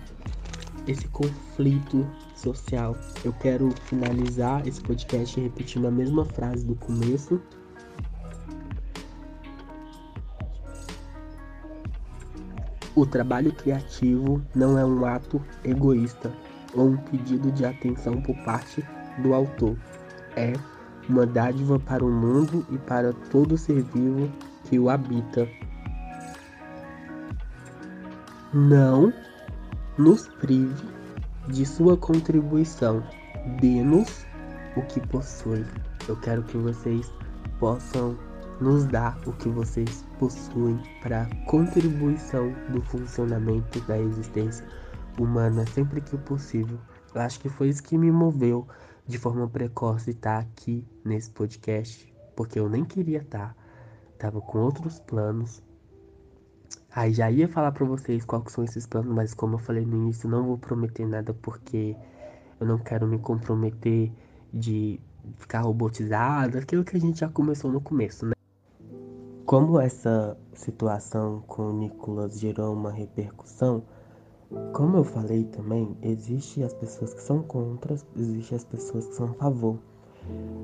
[0.86, 2.06] esse conflito
[2.41, 2.97] social.
[3.24, 7.41] Eu quero finalizar esse podcast repetindo a mesma frase do começo.
[12.95, 16.32] O trabalho criativo não é um ato egoísta
[16.74, 18.84] ou um pedido de atenção por parte
[19.22, 19.76] do autor.
[20.36, 20.53] É
[21.09, 24.30] uma dádiva para o mundo e para todo ser vivo
[24.64, 25.49] que o habita.
[28.53, 29.12] Não
[29.97, 30.99] nos prive
[31.49, 33.03] de sua contribuição.
[33.61, 34.26] Dê-nos
[34.76, 35.64] o que possui.
[36.09, 37.12] Eu quero que vocês
[37.59, 38.16] possam
[38.61, 44.66] nos dar o que vocês possuem para contribuição do funcionamento da existência
[45.18, 46.78] humana sempre que possível.
[47.14, 48.68] Eu acho que foi isso que me moveu
[49.07, 53.57] de forma precoce estar aqui nesse podcast, porque eu nem queria estar, tá.
[54.18, 55.62] tava com outros planos.
[56.92, 59.96] Aí já ia falar para vocês quais são esses planos, mas como eu falei no
[59.96, 61.96] início, não vou prometer nada porque
[62.58, 64.12] eu não quero me comprometer
[64.52, 65.00] de
[65.36, 68.32] ficar robotizado, aquilo que a gente já começou no começo, né?
[69.46, 73.82] Como essa situação com o Nicolas gerou uma repercussão,
[74.72, 79.30] Como eu falei também, existe as pessoas que são contra, existe as pessoas que são
[79.30, 79.78] a favor.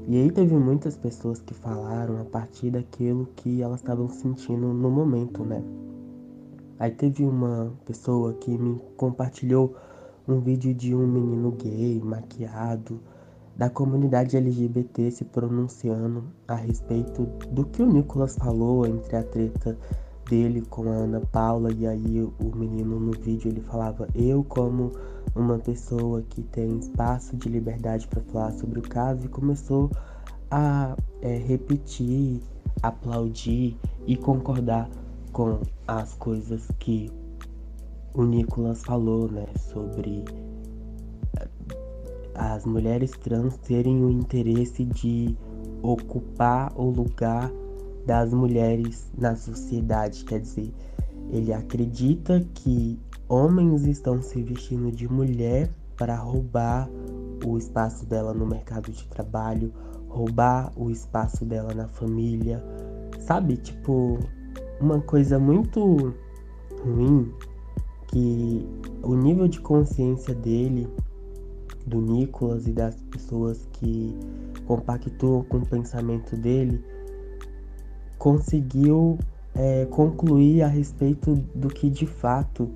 [0.09, 4.90] E aí teve muitas pessoas que falaram a partir daquilo que elas estavam sentindo no
[4.90, 5.62] momento, né?
[6.79, 9.74] Aí teve uma pessoa que me compartilhou
[10.29, 13.01] um vídeo de um menino gay, maquiado,
[13.57, 19.79] da comunidade LGBT se pronunciando a respeito do que o Nicolas falou entre a treta
[20.29, 21.72] dele com a Ana Paula.
[21.72, 24.93] E aí o menino no vídeo ele falava eu como
[25.35, 29.91] uma pessoa que tem espaço de liberdade para falar sobre o caso e começou
[30.51, 32.43] a é, repetir,
[32.83, 34.91] aplaudir e concordar
[35.37, 37.12] com as coisas que
[38.14, 40.24] o Nicolas falou, né, sobre
[41.39, 41.49] eh,
[42.34, 45.37] as mulheres trans terem o interesse de
[45.82, 47.53] ocupar o lugar
[48.07, 50.24] das mulheres na sociedade.
[50.24, 50.72] Quer dizer,
[51.30, 56.89] ele acredita que homens estão se vestindo de mulher para roubar
[57.45, 59.70] o espaço dela no mercado de trabalho,
[60.09, 62.64] roubar o espaço dela na família.
[63.20, 64.18] Sabe, tipo,
[64.81, 66.14] uma coisa muito
[66.85, 67.33] ruim
[68.09, 68.66] que
[69.03, 70.89] o nível de consciência dele,
[71.87, 74.16] do Nicolas e das pessoas que
[74.66, 76.85] compactuam com o pensamento dele,
[78.18, 79.18] conseguiu
[79.55, 82.70] é, concluir a respeito do que de fato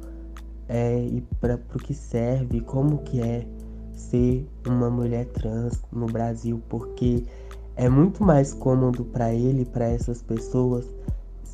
[0.68, 3.44] é e para o que serve, como que é
[3.92, 7.24] ser uma mulher trans no Brasil, porque
[7.76, 10.86] é muito mais cômodo para ele, para essas pessoas,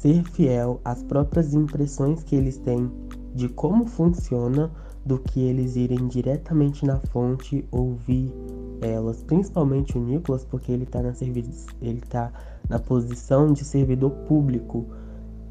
[0.01, 2.91] ser fiel às próprias impressões que eles têm
[3.35, 4.71] de como funciona
[5.05, 8.33] do que eles irem diretamente na fonte ouvir
[8.81, 11.15] elas, principalmente o Nicolas, porque ele está na
[11.81, 12.33] ele tá
[12.69, 14.85] na posição de servidor público.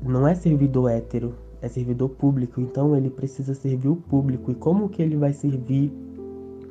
[0.04, 4.52] Não é servidor hétero, é servidor público, então ele precisa servir o público.
[4.52, 5.91] E como que ele vai servir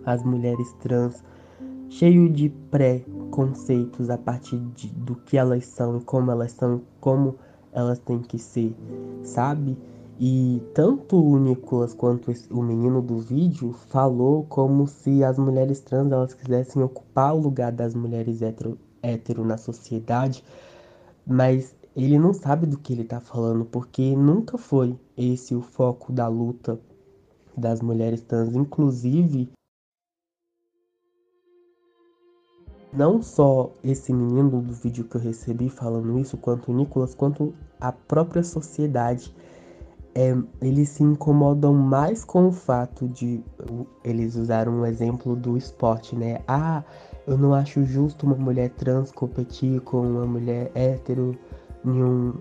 [0.05, 1.25] as mulheres trans?
[1.89, 7.37] Cheio de pré-conceitos a partir de, do que elas são como elas são, como
[7.75, 8.75] elas têm que ser,
[9.23, 9.77] sabe?
[10.19, 16.13] E tanto o Nicolas quanto o menino do vídeo falou como se as mulheres trans
[16.13, 20.45] elas quisessem ocupar o lugar das mulheres hétero, hétero na sociedade,
[21.27, 26.13] mas ele não sabe do que ele está falando, porque nunca foi esse o foco
[26.13, 26.79] da luta
[27.57, 28.55] das mulheres trans.
[28.55, 29.49] Inclusive,
[32.95, 37.55] não só esse menino do vídeo que eu recebi falando isso, quanto o Nicolas, quanto
[37.81, 39.35] a própria sociedade
[40.15, 43.43] é, eles se incomodam mais com o fato de
[44.05, 46.41] eles usaram um exemplo do esporte, né?
[46.47, 46.85] Ah,
[47.27, 51.37] eu não acho justo uma mulher trans competir com uma mulher hétero
[51.85, 52.35] em um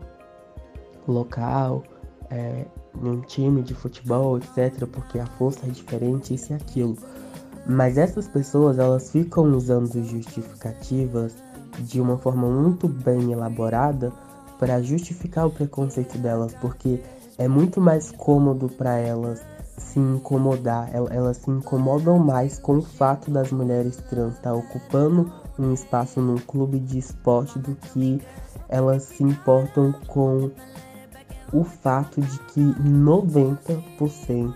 [1.07, 1.83] local,
[2.29, 6.95] é, em um time de futebol, etc, porque a força é diferente, isso e aquilo.
[7.65, 11.33] Mas essas pessoas, elas ficam usando justificativas
[11.79, 14.11] de uma forma muito bem elaborada
[14.59, 17.01] para justificar o preconceito delas, porque
[17.37, 19.41] é muito mais cômodo para elas
[19.77, 25.31] se incomodar, elas se incomodam mais com o fato das mulheres trans estar tá ocupando
[25.57, 28.21] um espaço num clube de esporte do que
[28.69, 30.51] elas se importam com
[31.51, 34.53] o fato de que 90%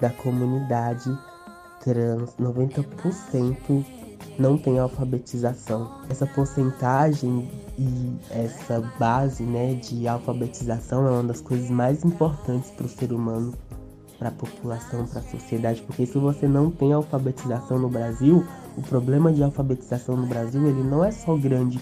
[0.00, 1.10] da comunidade
[1.80, 3.84] trans, 90%
[4.38, 6.00] não tem alfabetização.
[6.08, 12.86] Essa porcentagem e essa base né, de alfabetização é uma das coisas mais importantes para
[12.86, 13.54] o ser humano,
[14.18, 18.44] para a população, para a sociedade, porque se você não tem alfabetização no Brasil,
[18.76, 21.80] o problema de alfabetização no Brasil ele não é só grande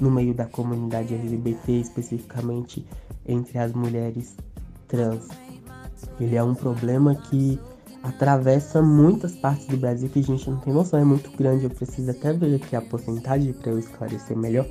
[0.00, 2.86] no meio da comunidade LGBT, especificamente
[3.26, 4.36] entre as mulheres
[4.86, 5.28] trans.
[6.20, 7.58] Ele é um problema que
[8.02, 11.64] atravessa muitas partes do Brasil que a gente não tem noção, é muito grande.
[11.64, 14.66] Eu preciso até ver aqui a porcentagem para eu esclarecer melhor.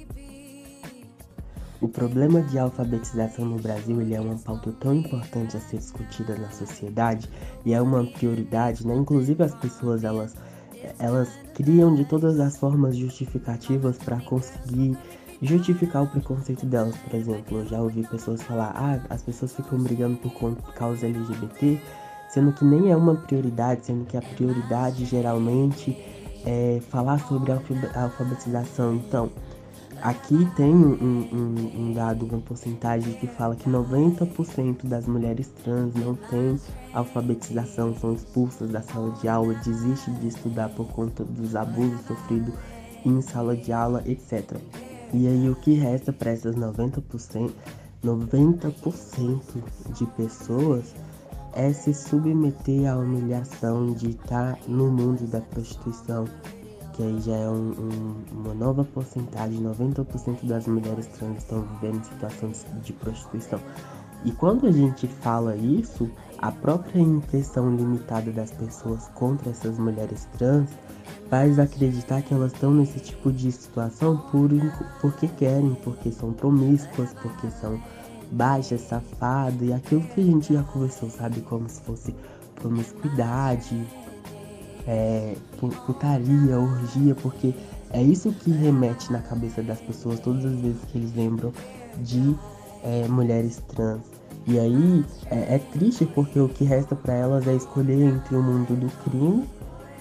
[1.79, 6.35] O problema de alfabetização no Brasil ele é uma pauta tão importante a ser discutida
[6.35, 7.29] na sociedade
[7.63, 8.95] e é uma prioridade, né?
[8.95, 10.35] Inclusive as pessoas elas
[10.99, 14.97] elas criam de todas as formas justificativas para conseguir
[15.41, 16.95] justificar o preconceito delas.
[16.97, 21.79] Por exemplo, eu já ouvi pessoas falar: ah, as pessoas ficam brigando por causa LGBT
[22.29, 25.97] sendo que nem é uma prioridade, sendo que a prioridade geralmente
[26.45, 28.95] é falar sobre a alfabetização.
[28.95, 29.29] Então,
[30.01, 30.93] aqui tem um,
[31.31, 36.59] um, um dado, uma porcentagem que fala que 90% das mulheres trans não têm
[36.93, 42.53] alfabetização, são expulsas da sala de aula, desistem de estudar por conta dos abusos sofridos
[43.05, 44.57] em sala de aula, etc.
[45.13, 47.51] E aí o que resta para essas 90%,
[48.03, 49.41] 90%
[49.95, 50.93] de pessoas
[51.57, 56.25] é se submeter à humilhação de estar no mundo da prostituição,
[56.93, 62.03] que aí já é um, um, uma nova porcentagem, 90% das mulheres trans estão vivendo
[62.03, 63.59] situações de prostituição.
[64.23, 70.27] E quando a gente fala isso, a própria impressão limitada das pessoas contra essas mulheres
[70.37, 70.69] trans
[71.27, 74.51] faz acreditar que elas estão nesse tipo de situação por,
[75.01, 77.81] porque querem, porque são promíscuas, porque são
[78.31, 81.41] baixas, safadas, e aquilo que a gente já conversou, sabe?
[81.41, 82.15] Como se fosse
[82.55, 83.85] promiscuidade,
[84.87, 85.35] é,
[85.85, 87.53] putaria, orgia, porque
[87.91, 91.53] é isso que remete na cabeça das pessoas todas as vezes que eles lembram
[92.01, 92.35] de
[92.83, 94.01] é, mulheres trans.
[94.45, 98.41] E aí é, é triste porque o que resta para elas é escolher entre o
[98.41, 99.43] mundo do crime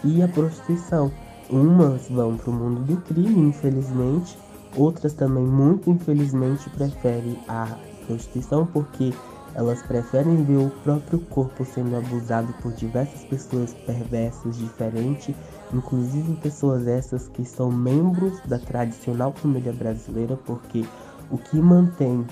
[0.05, 1.11] e a prostituição.
[1.51, 4.37] Umas vão para o mundo do crime, infelizmente,
[4.77, 7.77] outras também, muito infelizmente, preferem a
[8.07, 9.13] prostituição porque
[9.55, 15.35] elas preferem ver o próprio corpo sendo abusado por diversas pessoas perversas diferentes,
[15.73, 20.85] inclusive pessoas essas que são membros da tradicional família brasileira, porque
[21.31, 22.27] o que mantém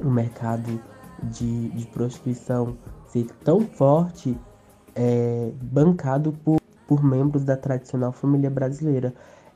[0.00, 0.80] o mercado
[1.24, 2.76] de, de prostituição
[3.06, 4.36] ser tão forte
[4.94, 9.14] é bancado por, por membros da tradicional família brasileira.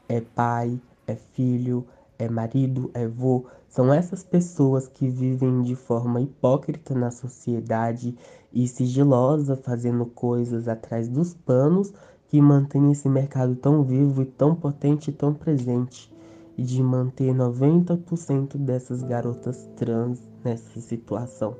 [0.08, 1.86] É pai, é filho,
[2.18, 3.46] é marido, é vô.
[3.72, 8.14] São essas pessoas que vivem de forma hipócrita na sociedade
[8.52, 11.90] e sigilosa, fazendo coisas atrás dos panos,
[12.28, 16.14] que mantém esse mercado tão vivo e tão potente e tão presente.
[16.54, 21.56] E de manter 90% dessas garotas trans nessa situação.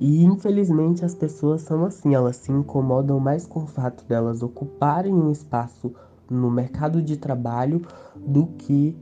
[0.00, 5.14] E infelizmente as pessoas são assim, elas se incomodam mais com o fato delas ocuparem
[5.14, 5.94] um espaço
[6.28, 7.82] no mercado de trabalho
[8.16, 8.96] do que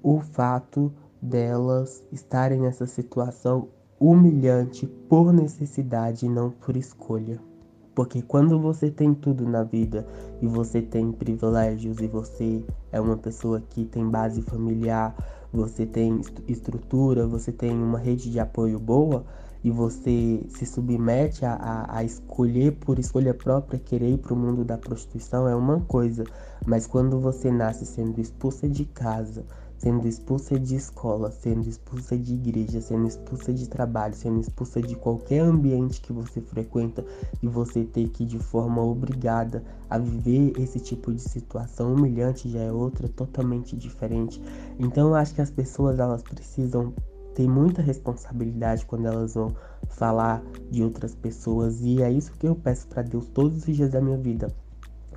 [0.00, 0.92] o fato
[1.24, 3.68] delas estarem nessa situação
[3.98, 7.40] humilhante por necessidade e não por escolha.
[7.94, 10.06] Porque quando você tem tudo na vida
[10.42, 12.62] e você tem privilégios e você
[12.92, 15.14] é uma pessoa que tem base familiar,
[15.52, 19.24] você tem estrutura, você tem uma rede de apoio boa
[19.62, 24.36] e você se submete a, a, a escolher por escolha própria querer ir para o
[24.36, 26.24] mundo da prostituição é uma coisa,
[26.66, 29.46] mas quando você nasce sendo expulsa de casa,
[29.78, 34.96] sendo expulsa de escola, sendo expulsa de igreja, sendo expulsa de trabalho, sendo expulsa de
[34.96, 37.04] qualquer ambiente que você frequenta
[37.42, 42.60] e você ter que de forma obrigada a viver esse tipo de situação humilhante já
[42.60, 44.40] é outra totalmente diferente.
[44.78, 46.94] Então eu acho que as pessoas elas precisam
[47.34, 49.54] ter muita responsabilidade quando elas vão
[49.88, 53.90] falar de outras pessoas e é isso que eu peço para Deus todos os dias
[53.90, 54.54] da minha vida.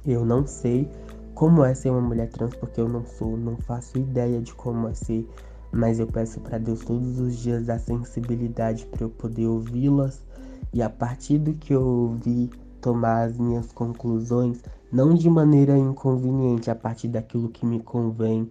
[0.06, 0.90] Eu não sei
[1.38, 4.88] como é ser uma mulher trans, porque eu não sou, não faço ideia de como
[4.88, 5.24] é ser,
[5.72, 10.26] mas eu peço para Deus todos os dias a sensibilidade para eu poder ouvi-las.
[10.74, 12.50] E a partir do que eu ouvi
[12.82, 18.50] tomar as minhas conclusões, não de maneira inconveniente, a partir daquilo que me convém,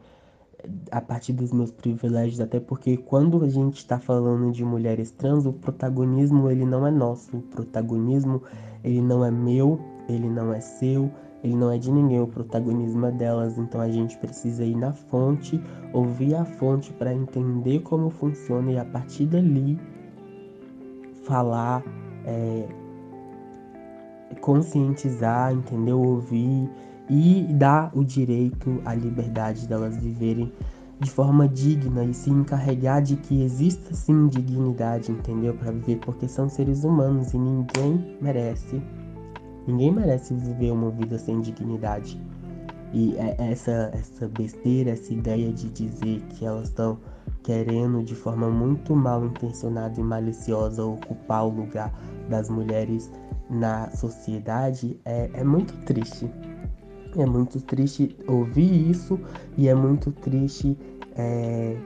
[0.93, 5.45] a partir dos meus privilégios, até porque quando a gente está falando de mulheres trans,
[5.45, 8.45] o protagonismo ele não é nosso, o protagonismo
[8.84, 11.11] ele não é meu, ele não é seu,
[11.43, 14.93] ele não é de ninguém, o protagonismo é delas, então a gente precisa ir na
[14.93, 15.61] fonte,
[15.93, 19.78] ouvir a fonte para entender como funciona e a partir dali
[21.24, 21.82] falar,
[22.24, 22.66] é,
[24.41, 26.01] conscientizar, entendeu?
[26.01, 26.68] Ouvir
[27.09, 30.53] e dar o direito, a liberdade delas viverem
[30.99, 35.55] de forma digna e se encarregar de que exista sim dignidade, entendeu?
[35.55, 38.82] Para viver, porque são seres humanos e ninguém merece
[39.67, 42.21] Ninguém merece viver uma vida sem dignidade.
[42.93, 46.99] E é essa, essa besteira, essa ideia de dizer que elas estão
[47.43, 51.93] querendo de forma muito mal intencionada e maliciosa ocupar o lugar
[52.29, 53.11] das mulheres
[53.51, 56.31] na sociedade é, é muito triste.
[57.17, 59.19] É muito triste ouvir isso
[59.57, 60.77] e é muito triste
[61.17, 61.77] é,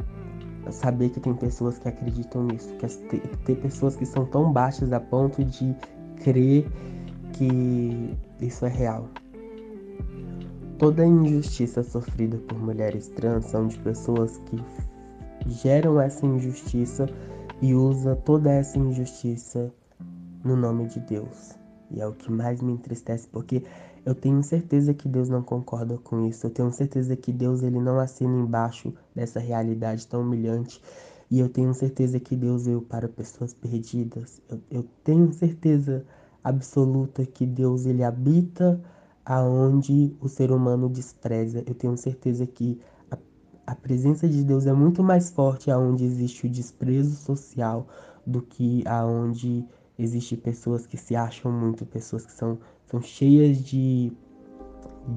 [0.70, 4.98] saber que tem pessoas que acreditam nisso, que tem pessoas que são tão baixas a
[4.98, 5.74] ponto de
[6.22, 6.66] crer
[7.32, 9.08] que isso é real.
[10.78, 14.62] Toda injustiça sofrida por mulheres trans são de pessoas que
[15.46, 17.06] geram essa injustiça
[17.60, 19.72] e usa toda essa injustiça
[20.44, 21.54] no nome de Deus.
[21.90, 23.64] E é o que mais me entristece porque
[24.04, 26.46] eu tenho certeza que Deus não concorda com isso.
[26.46, 30.80] Eu tenho certeza que Deus ele não assina embaixo dessa realidade tão humilhante.
[31.30, 34.40] E eu tenho certeza que Deus veio para pessoas perdidas.
[34.48, 36.04] Eu, eu tenho certeza
[36.42, 38.80] absoluta que Deus ele habita
[39.24, 41.62] aonde o ser humano despreza.
[41.66, 42.80] Eu tenho certeza que
[43.10, 43.18] a,
[43.66, 47.86] a presença de Deus é muito mais forte aonde existe o desprezo social
[48.26, 49.66] do que aonde
[50.02, 54.10] Existem pessoas que se acham muito, pessoas que são, são cheias de,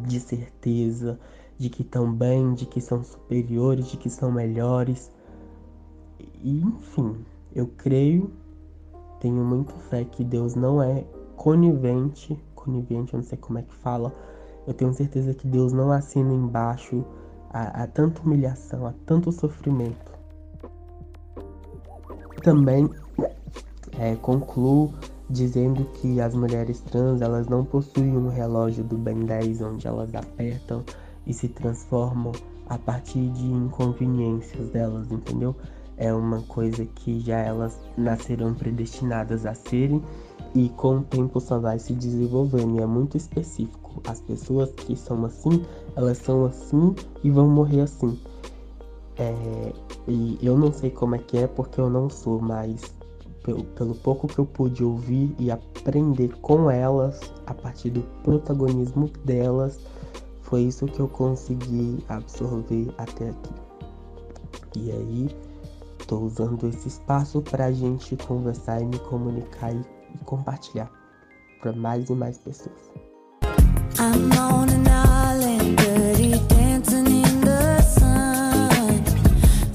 [0.05, 1.17] de certeza,
[1.57, 5.09] de que estão bem, de que são superiores, de que são melhores.
[6.19, 7.15] E, enfim,
[7.55, 8.29] eu creio,
[9.23, 11.05] tenho muito fé que Deus não é
[11.37, 14.13] conivente, conivente, eu não sei como é que fala.
[14.67, 17.05] Eu tenho certeza que Deus não assina embaixo
[17.49, 20.11] a, a tanta humilhação, a tanto sofrimento.
[22.43, 22.89] Também
[23.97, 24.93] é, concluo
[25.29, 30.13] dizendo que as mulheres trans elas não possuem um relógio do Ben 10 onde elas
[30.13, 30.83] apertam
[31.25, 32.33] e se transformam
[32.67, 35.55] a partir de inconveniências delas, entendeu?
[35.97, 40.01] É uma coisa que já elas nascerão predestinadas a serem
[40.55, 44.01] e com o tempo só vai se desenvolvendo e é muito específico.
[44.07, 45.63] As pessoas que são assim,
[45.95, 48.19] elas são assim e vão morrer assim.
[49.17, 49.73] É,
[50.07, 52.81] e eu não sei como é que é porque eu não sou, mas
[53.43, 59.09] pelo, pelo pouco que eu pude ouvir e aprender com elas, a partir do protagonismo
[59.25, 59.79] delas,
[60.41, 63.53] foi isso que eu consegui absorver até aqui.
[64.75, 65.29] E aí,
[66.05, 69.81] tô usando esse espaço para a gente conversar e me comunicar e,
[70.13, 70.91] e compartilhar
[71.61, 72.91] para mais e mais pessoas.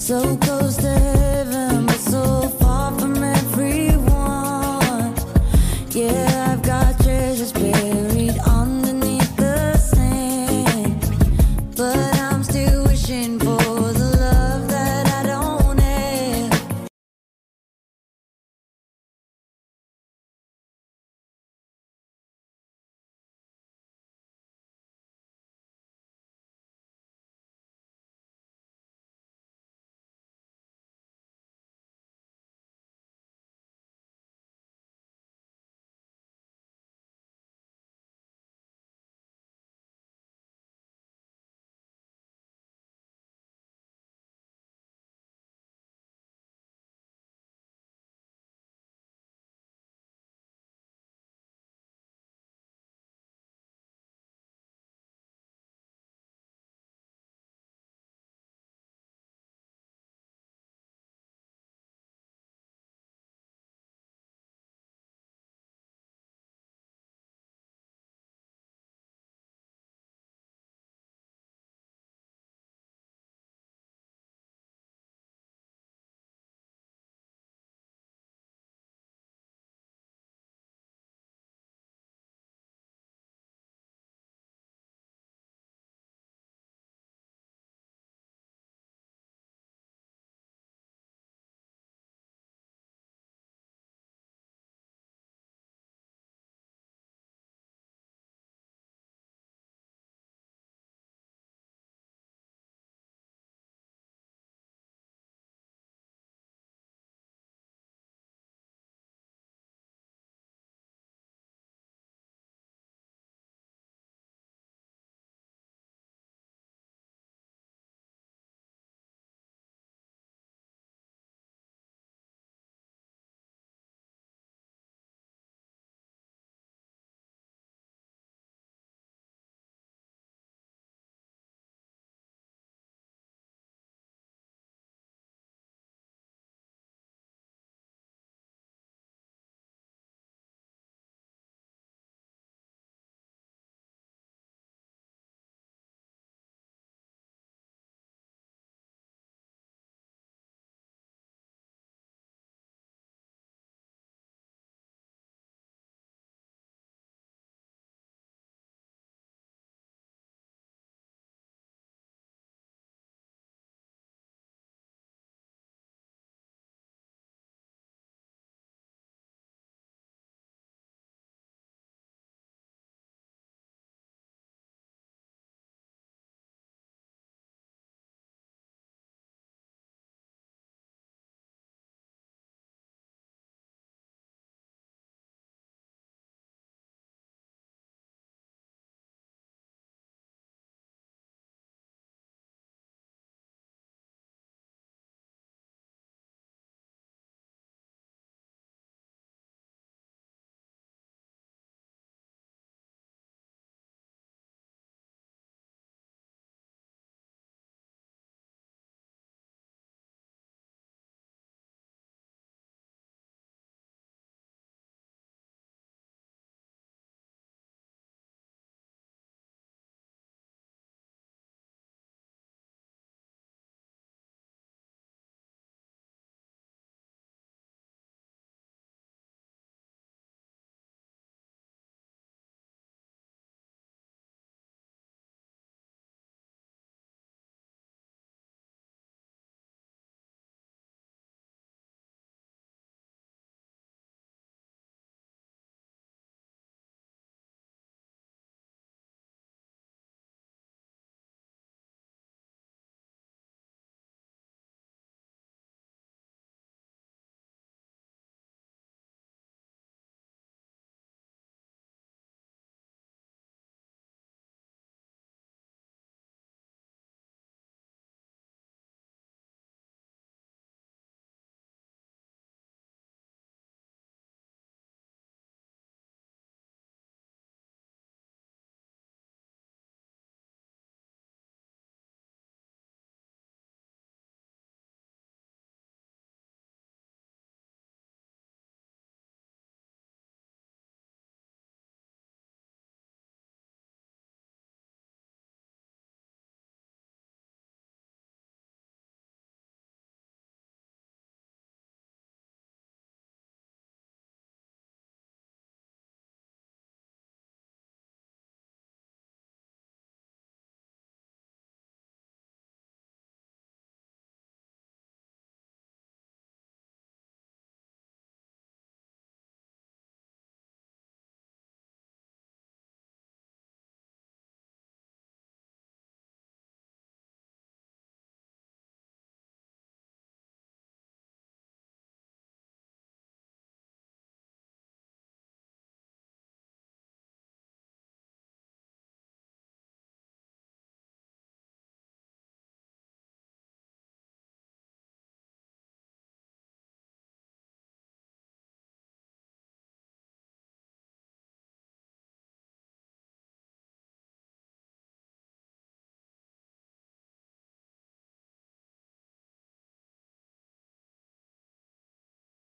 [0.09, 1.17] So close to